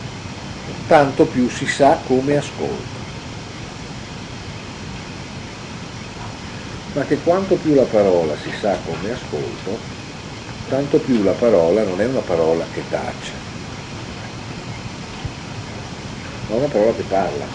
[0.87, 3.00] tanto più si sa come ascolto.
[7.01, 9.79] Ma che quanto più la parola si sa come ascolto,
[10.69, 13.37] tanto più la parola non è una parola che tace,
[16.45, 17.47] ma una parola che parla.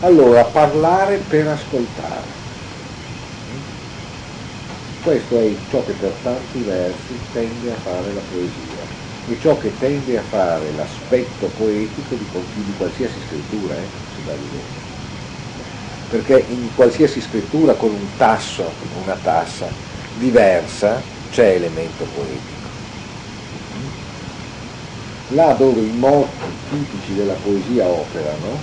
[0.00, 2.30] Allora, parlare per ascoltare.
[5.02, 8.82] Questo è ciò che per tanti versi tende a fare la poesia
[9.26, 12.26] e ciò che tende a fare l'aspetto poetico di,
[12.64, 14.83] di qualsiasi scrittura, eh, si a vedere.
[16.06, 19.72] Perché in qualsiasi scrittura con un tasso, una tassa
[20.12, 22.72] diversa, c'è elemento poetico
[25.28, 28.62] là dove i moti tipici della poesia operano,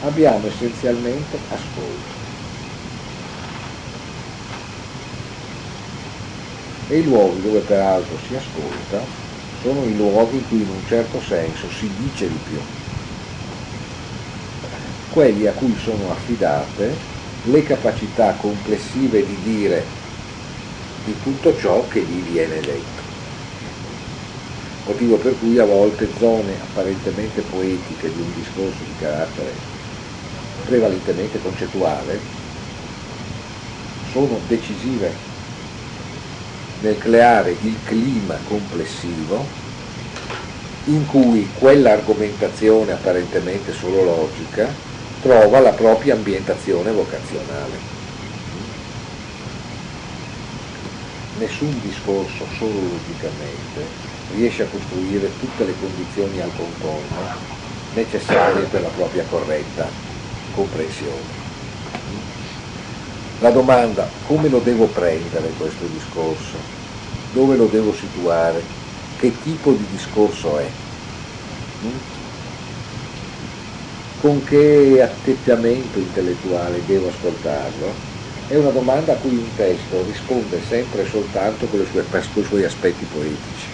[0.00, 2.14] abbiamo essenzialmente ascolto.
[6.88, 9.08] E i luoghi dove peraltro si ascolta
[9.52, 12.62] sono i luoghi in cui in un certo senso si dice di più,
[15.16, 16.94] quelli a cui sono affidate
[17.44, 19.86] le capacità complessive di dire
[21.02, 23.02] di tutto ciò che gli viene detto.
[24.84, 29.54] Motivo per cui a volte zone apparentemente poetiche di un discorso di carattere
[30.66, 32.20] prevalentemente concettuale
[34.12, 35.16] sono decisive
[36.80, 39.48] nel creare il clima complessivo
[40.84, 44.84] in cui quell'argomentazione apparentemente solo logica
[45.26, 47.94] trova la propria ambientazione vocazionale.
[51.40, 53.84] Nessun discorso solo logicamente
[54.36, 57.44] riesce a costruire tutte le condizioni al contorno
[57.94, 59.88] necessarie per la propria corretta
[60.54, 61.44] comprensione.
[63.40, 66.56] La domanda come lo devo prendere questo discorso?
[67.32, 68.62] Dove lo devo situare?
[69.18, 70.70] Che tipo di discorso è?
[74.16, 78.00] Con che atteggiamento intellettuale devo ascoltarlo?
[78.46, 82.44] È una domanda a cui un testo risponde sempre e soltanto con, sue, con i
[82.44, 83.70] suoi aspetti poetici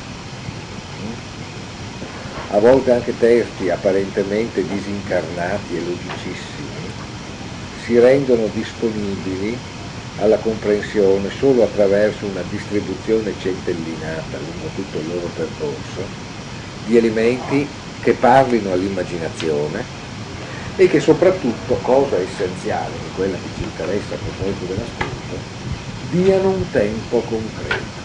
[2.54, 6.86] a volte anche testi apparentemente disincarnati e logicissimi,
[7.74, 9.58] si rendono disponibili
[10.16, 16.10] alla comprensione solo attraverso una distribuzione centellinata lungo tutto il loro percorso
[16.82, 19.86] di elementi che parlino all'immaginazione
[20.76, 25.36] e che soprattutto, cosa essenziale, e quella che ci interessa a proposito dell'ascolto,
[26.10, 28.00] diano un tempo concreto.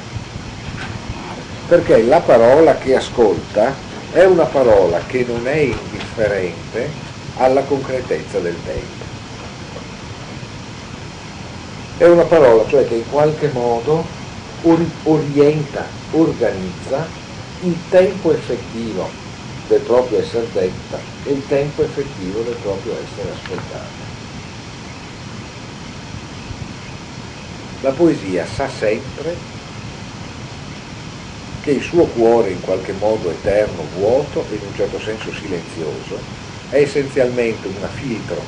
[1.68, 3.76] Perché la parola che ascolta
[4.12, 6.90] è una parola che non è indifferente
[7.38, 9.06] alla concretezza del tempo.
[11.98, 14.04] È una parola cioè che in qualche modo
[15.04, 17.08] orienta, organizza
[17.64, 19.27] il tempo effettivo
[19.68, 24.06] del proprio essere detta e il tempo effettivo del proprio essere ascoltato.
[27.82, 29.36] La poesia sa sempre
[31.62, 36.18] che il suo cuore in qualche modo eterno, vuoto e in un certo senso silenzioso
[36.70, 38.42] è essenzialmente un filtro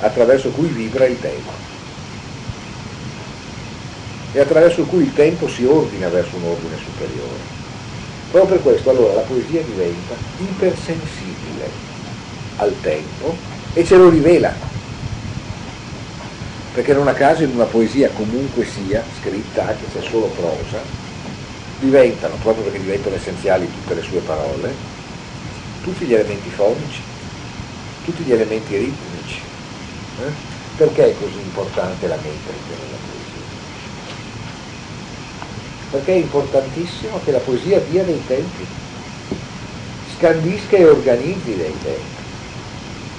[0.00, 1.50] attraverso cui vibra il tempo
[4.32, 7.57] e attraverso cui il tempo si ordina verso un ordine superiore.
[8.30, 11.70] Proprio per questo allora la poesia diventa ipersensibile
[12.56, 13.34] al tempo
[13.72, 14.52] e ce lo rivela.
[16.74, 20.78] Perché non a caso in una poesia comunque sia scritta, anche se è solo prosa,
[21.80, 24.74] diventano, proprio perché diventano essenziali tutte le sue parole,
[25.82, 27.00] tutti gli elementi fonici,
[28.04, 29.40] tutti gli elementi ritmici.
[30.20, 30.32] Eh?
[30.76, 32.97] Perché è così importante la metrica nella poesia?
[35.90, 38.66] Perché è importantissimo che la poesia dia dei tempi,
[40.16, 42.22] scandisca e organizzi dei tempi,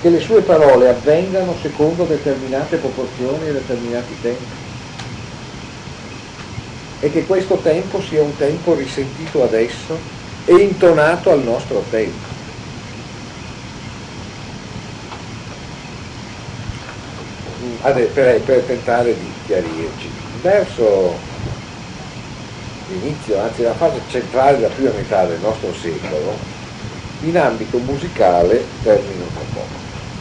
[0.02, 4.68] che le sue parole avvengano secondo determinate proporzioni e determinati tempi
[7.02, 9.98] e che questo tempo sia un tempo risentito adesso
[10.46, 12.38] e intonato al nostro tempo.
[17.82, 20.10] Per, per tentare di chiarirci,
[20.42, 21.29] verso
[22.90, 26.38] l'inizio, anzi la fase centrale della prima metà del nostro secolo,
[27.22, 29.68] in ambito musicale, termino tra poco,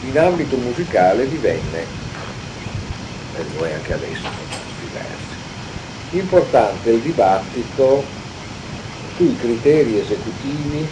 [0.03, 1.87] in ambito musicale divenne,
[3.37, 4.29] e lo è anche adesso,
[6.11, 8.05] importante il dibattito
[9.17, 10.89] sui criteri esecutivi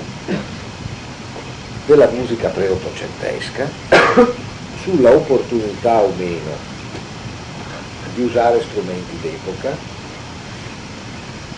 [1.87, 3.71] della musica preottocentesca,
[4.83, 6.75] sulla opportunità o meno
[8.15, 9.95] di usare strumenti d'epoca,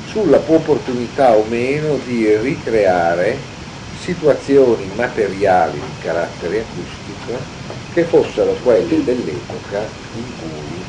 [0.09, 3.37] sulla opportunità o meno di ricreare
[3.93, 7.37] situazioni materiali di carattere acustico
[7.93, 10.83] che fossero quelle dell'epoca in cui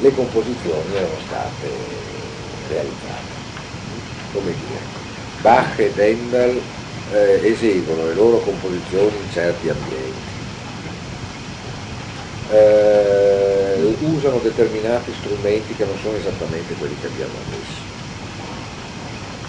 [0.00, 1.70] le composizioni erano state
[2.68, 3.34] realizzate.
[4.32, 4.82] Come dire,
[5.40, 6.62] Bach e Dendal
[7.08, 10.35] eh, eseguono le loro composizioni in certi ambienti,
[12.50, 17.94] eh, usano determinati strumenti che non sono esattamente quelli che abbiamo adesso.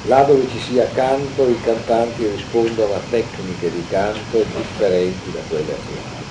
[0.08, 5.74] Là dove ci sia canto, i cantanti rispondono a tecniche di canto differenti da quelle
[5.74, 6.26] attuali.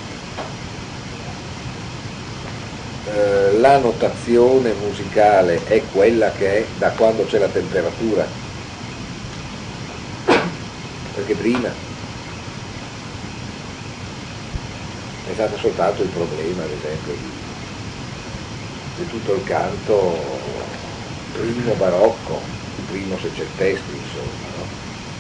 [3.05, 8.27] Eh, la notazione musicale è quella che è da quando c'è la temperatura,
[11.15, 11.86] perché prima
[15.29, 17.31] è stato soltanto il problema, ad esempio, di,
[18.97, 20.19] di tutto il canto
[21.33, 22.41] primo barocco,
[22.89, 24.47] primo seicentesco, insomma.
[24.57, 24.65] No?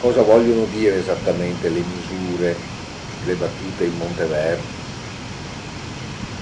[0.01, 2.57] Cosa vogliono dire esattamente le misure,
[3.25, 4.77] le battute in Monteverdi?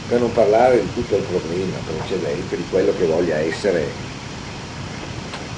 [0.07, 3.91] per non parlare di tutto il problema precedente, di quello che voglia essere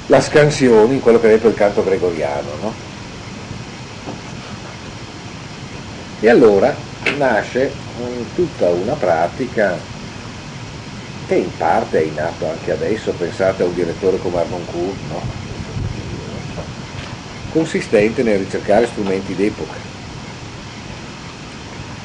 [0.07, 2.49] la scansione in quello che è detto il canto gregoriano.
[2.61, 2.75] No?
[6.21, 7.73] E allora nasce
[8.35, 9.79] tutta una pratica
[11.27, 15.23] che in parte è in atto anche adesso, pensate a un direttore come Arnoncourt, no?
[17.49, 19.95] consistente nel ricercare strumenti d'epoca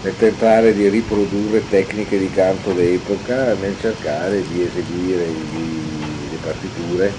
[0.02, 7.14] nel tentare di riprodurre tecniche di canto d'epoca, nel cercare di eseguire le partiture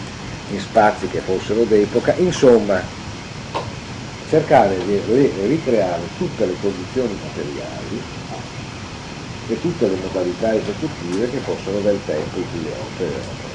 [0.48, 2.84] in spazi che fossero d'epoca, insomma
[4.32, 4.98] cercare di
[5.46, 8.00] ricreare tutte le condizioni materiali
[9.46, 13.50] e tutte le modalità esecutive che fossero del tempo in cui le opere erano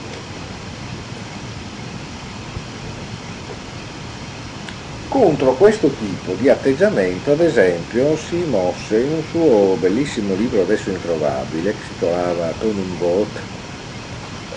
[5.08, 10.91] Contro questo tipo di atteggiamento, ad esempio, si mosse in un suo bellissimo libro adesso
[10.91, 13.44] introvabile, che si trovava Tonum Boat,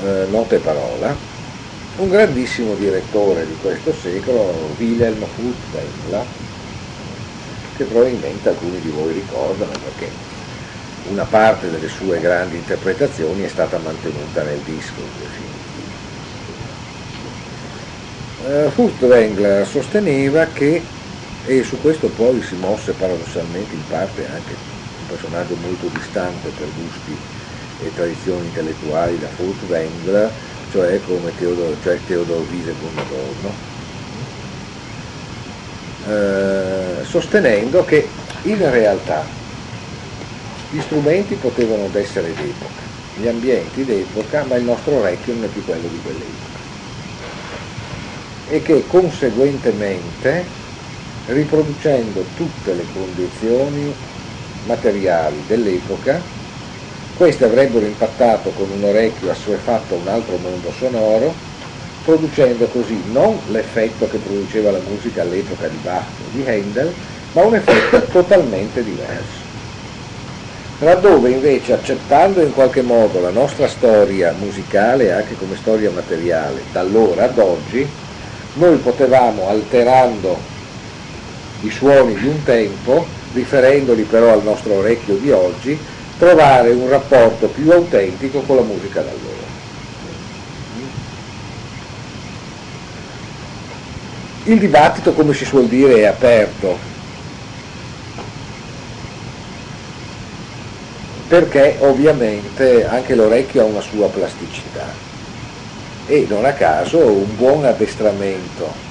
[0.02, 1.29] eh, Note e Parola,
[2.00, 6.24] un grandissimo direttore di questo secolo, Wilhelm Furtwängler,
[7.76, 10.10] che probabilmente alcuni di voi ricordano perché
[11.10, 15.00] una parte delle sue grandi interpretazioni è stata mantenuta nel disco
[18.46, 20.82] eh, Furtwängler sosteneva che,
[21.44, 24.54] e su questo poi si mosse paradossalmente in parte anche
[25.00, 27.16] un personaggio molto distante per gusti
[27.82, 30.32] e tradizioni intellettuali da Furtwängler,
[30.70, 33.52] cioè come Theodor, cioè Theodor Wiese Adorno,
[36.06, 38.08] eh, sostenendo che
[38.42, 39.24] in realtà
[40.70, 42.82] gli strumenti potevano essere d'epoca,
[43.20, 46.58] gli ambienti d'epoca, ma il nostro orecchio non è più quello di quell'epoca.
[48.48, 50.46] E che conseguentemente
[51.26, 53.94] riproducendo tutte le condizioni
[54.66, 56.22] materiali dell'epoca,
[57.20, 61.34] queste avrebbero impattato con un orecchio assuefatto a un altro mondo sonoro,
[62.02, 66.90] producendo così non l'effetto che produceva la musica all'epoca di Bach o di Handel,
[67.32, 69.36] ma un effetto totalmente diverso.
[70.78, 76.80] Laddove invece accettando in qualche modo la nostra storia musicale anche come storia materiale, da
[76.80, 77.86] allora ad oggi,
[78.54, 80.38] noi potevamo, alterando
[81.60, 87.48] i suoni di un tempo, riferendoli però al nostro orecchio di oggi, trovare un rapporto
[87.48, 89.40] più autentico con la musica d'allora.
[94.44, 96.76] il dibattito, come si suol dire, è aperto,
[101.28, 105.08] perché ovviamente anche l'orecchio ha una sua plasticità
[106.06, 108.88] e non a caso un buon addestramento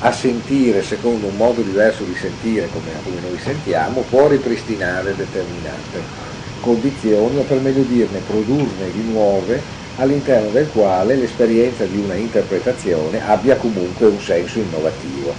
[0.00, 6.27] a sentire secondo un modo diverso di sentire come, noi sentiamo può ripristinare determinate
[6.60, 9.62] condizioni o per meglio dirne produrne di nuove
[9.96, 15.34] all'interno del quale l'esperienza di una interpretazione abbia comunque un senso innovativo.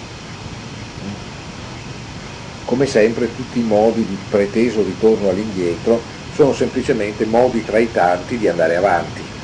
[2.66, 8.38] Come sempre tutti i modi di preteso ritorno all'indietro sono semplicemente modi tra i tanti
[8.38, 9.38] di andare avanti.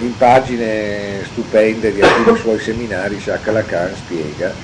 [0.00, 4.54] In pagine stupende di alcuni suoi seminari Jacques Lacan spiega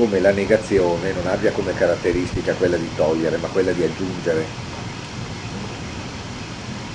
[0.00, 4.46] come la negazione non abbia come caratteristica quella di togliere, ma quella di aggiungere.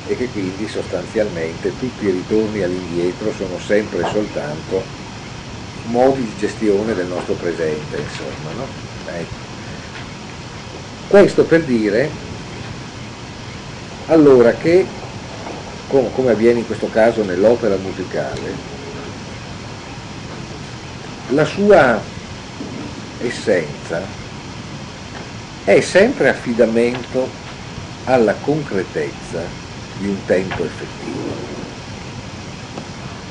[0.08, 4.82] E che quindi sostanzialmente tutti i ritorni all'indietro sono sempre e soltanto
[5.86, 8.52] modi di gestione del nostro presente, insomma.
[8.58, 8.66] No?
[9.14, 9.34] Ecco.
[11.08, 12.10] Questo per dire
[14.08, 14.84] allora che,
[15.88, 18.74] come avviene in questo caso nell'opera musicale,
[21.30, 22.14] la sua
[23.26, 24.02] essenza
[25.64, 27.28] è sempre affidamento
[28.06, 29.42] alla concretezza
[29.98, 31.54] di un tempo effettivo.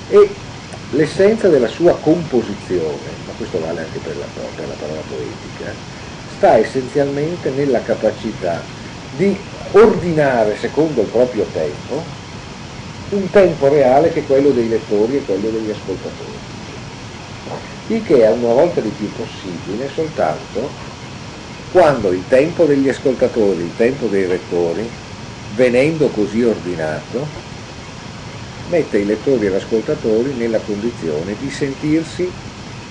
[0.09, 0.35] E
[0.91, 4.27] l'essenza della sua composizione, ma questo vale anche per la,
[4.57, 5.73] per la parola poetica,
[6.37, 8.63] sta essenzialmente nella capacità
[9.17, 9.37] di
[9.73, 12.23] ordinare secondo il proprio tempo
[13.11, 16.34] un tempo reale che è quello dei lettori e quello degli ascoltatori
[17.87, 20.71] il che è una volta di più possibile soltanto
[21.71, 24.89] quando il tempo degli ascoltatori, il tempo dei lettori,
[25.49, 27.29] venendo così ordinato,
[28.67, 32.33] mette i lettori e gli ascoltatori nella condizione di sentirsi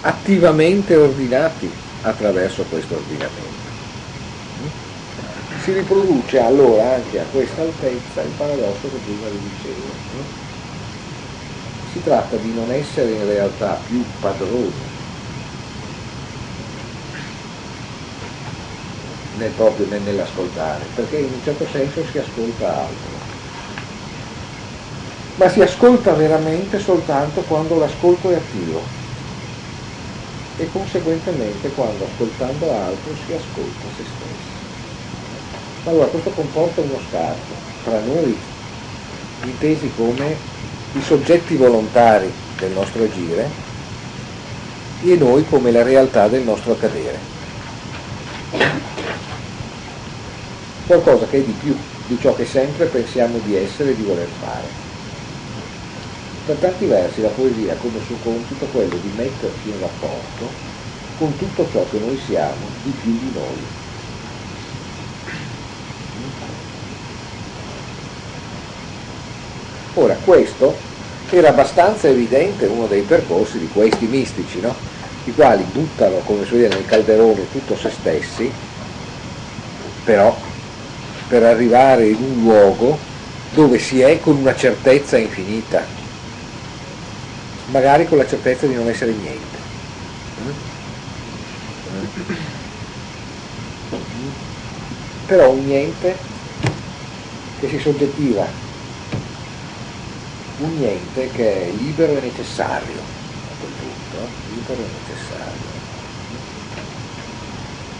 [0.01, 3.71] attivamente ordinati attraverso questo ordinamento.
[5.61, 9.95] Si riproduce allora anche a questa altezza il paradosso che prima vi dicevo
[11.93, 14.81] si tratta di non essere in realtà più padroni
[19.33, 23.11] nel proprio nell'ascoltare, perché in un certo senso si ascolta altro.
[25.35, 28.87] Ma si ascolta veramente soltanto quando l'ascolto è attivo
[30.55, 34.57] e conseguentemente quando ascoltando altro si ascolta se stesso.
[35.83, 38.35] Allora questo comporta uno scarto tra noi
[39.41, 40.52] intesi come
[40.95, 43.49] i soggetti volontari del nostro agire
[45.01, 47.19] e noi come la realtà del nostro accadere.
[50.85, 51.75] Qualcosa che è di più
[52.05, 54.69] di ciò che sempre pensiamo di essere e di voler fare.
[56.45, 60.51] Per tanti versi la poesia ha come suo compito quello di metterci in rapporto
[61.15, 63.82] con tutto ciò che noi siamo di più di noi.
[69.95, 70.81] Ora, questo
[71.29, 74.81] era abbastanza evidente uno dei percorsi di questi mistici, no?
[75.25, 78.51] i quali buttano, come si vede nel calderone, tutto se stessi,
[80.03, 80.39] però
[81.27, 82.99] per arrivare in un luogo
[83.49, 85.87] dove si è con una certezza infinita,
[87.65, 89.59] magari con la certezza di non essere niente.
[95.25, 96.17] Però un niente
[97.55, 98.62] che si soggettiva
[100.57, 105.71] un niente che è libero e necessario a quel punto, libero e necessario.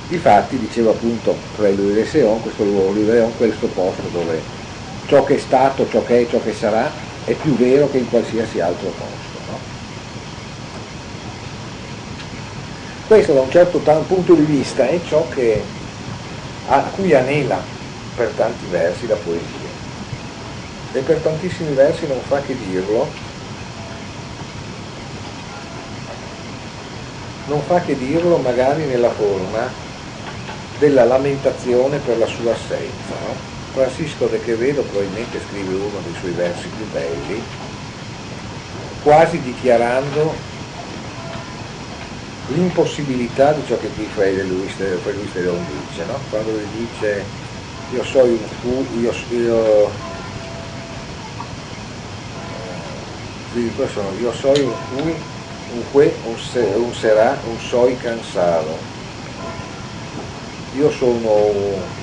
[0.08, 4.40] Difatti, diceva appunto Louis de Seon, questo luogo di Leon, questo posto dove
[5.08, 6.92] ciò che è stato, ciò che è, ciò che sarà,
[7.26, 9.52] è più vero che in qualsiasi altro posto.
[9.52, 9.58] No?
[13.08, 15.64] Questo da un certo punto di vista è ciò che,
[16.68, 17.60] a cui anela
[18.16, 19.62] per tanti versi la poesia
[20.94, 23.07] e per tantissimi versi non fa che dirlo,
[27.48, 29.68] non fa che dirlo magari nella forma
[30.78, 33.15] della lamentazione per la sua assenza.
[33.26, 33.52] No?
[33.74, 37.41] Francisco de Quevedo probabilmente scrive uno dei suoi versi più belli,
[39.02, 40.52] quasi dichiarando
[42.49, 46.20] l'impossibilità di ciò che qui Frei Luis de, Luis Leon dice, no?
[46.30, 47.24] quando dice
[47.94, 48.26] io so
[48.61, 49.91] fu, io,
[53.54, 55.16] dico sono io soy un fui,
[55.74, 58.78] un fue, un, se, un será, un soy cansado.
[60.76, 61.30] Io sono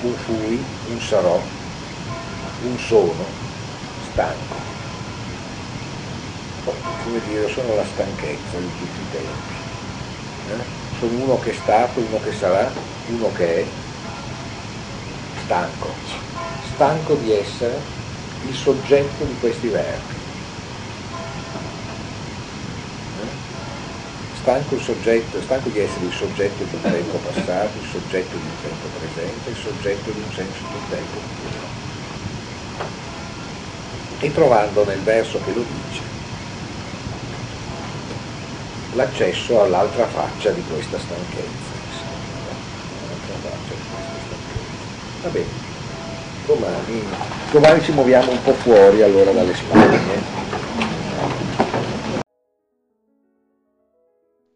[0.01, 1.39] un fui, un sarò,
[2.63, 3.25] un sono
[4.11, 4.59] stanco.
[7.03, 9.53] come dire, sono la stanchezza di tutti i tempi.
[10.51, 10.99] Eh?
[10.99, 12.71] Sono uno che è stato, uno che sarà,
[13.07, 13.65] uno che è
[15.43, 15.87] stanco,
[16.73, 17.77] stanco di essere
[18.47, 20.20] il soggetto di questi verbi.
[24.41, 28.61] Stanco, soggetto, stanco di essere il soggetto di un tempo passato, il soggetto di un
[28.61, 31.69] tempo presente, il soggetto di un senso di un tempo futuro.
[34.19, 36.01] E trovando nel verso che lo dice
[38.93, 41.79] l'accesso all'altra faccia di questa stanchezza.
[45.21, 45.45] Va bene,
[46.47, 47.03] domani,
[47.51, 50.39] domani ci muoviamo un po' fuori allora dalle spagne.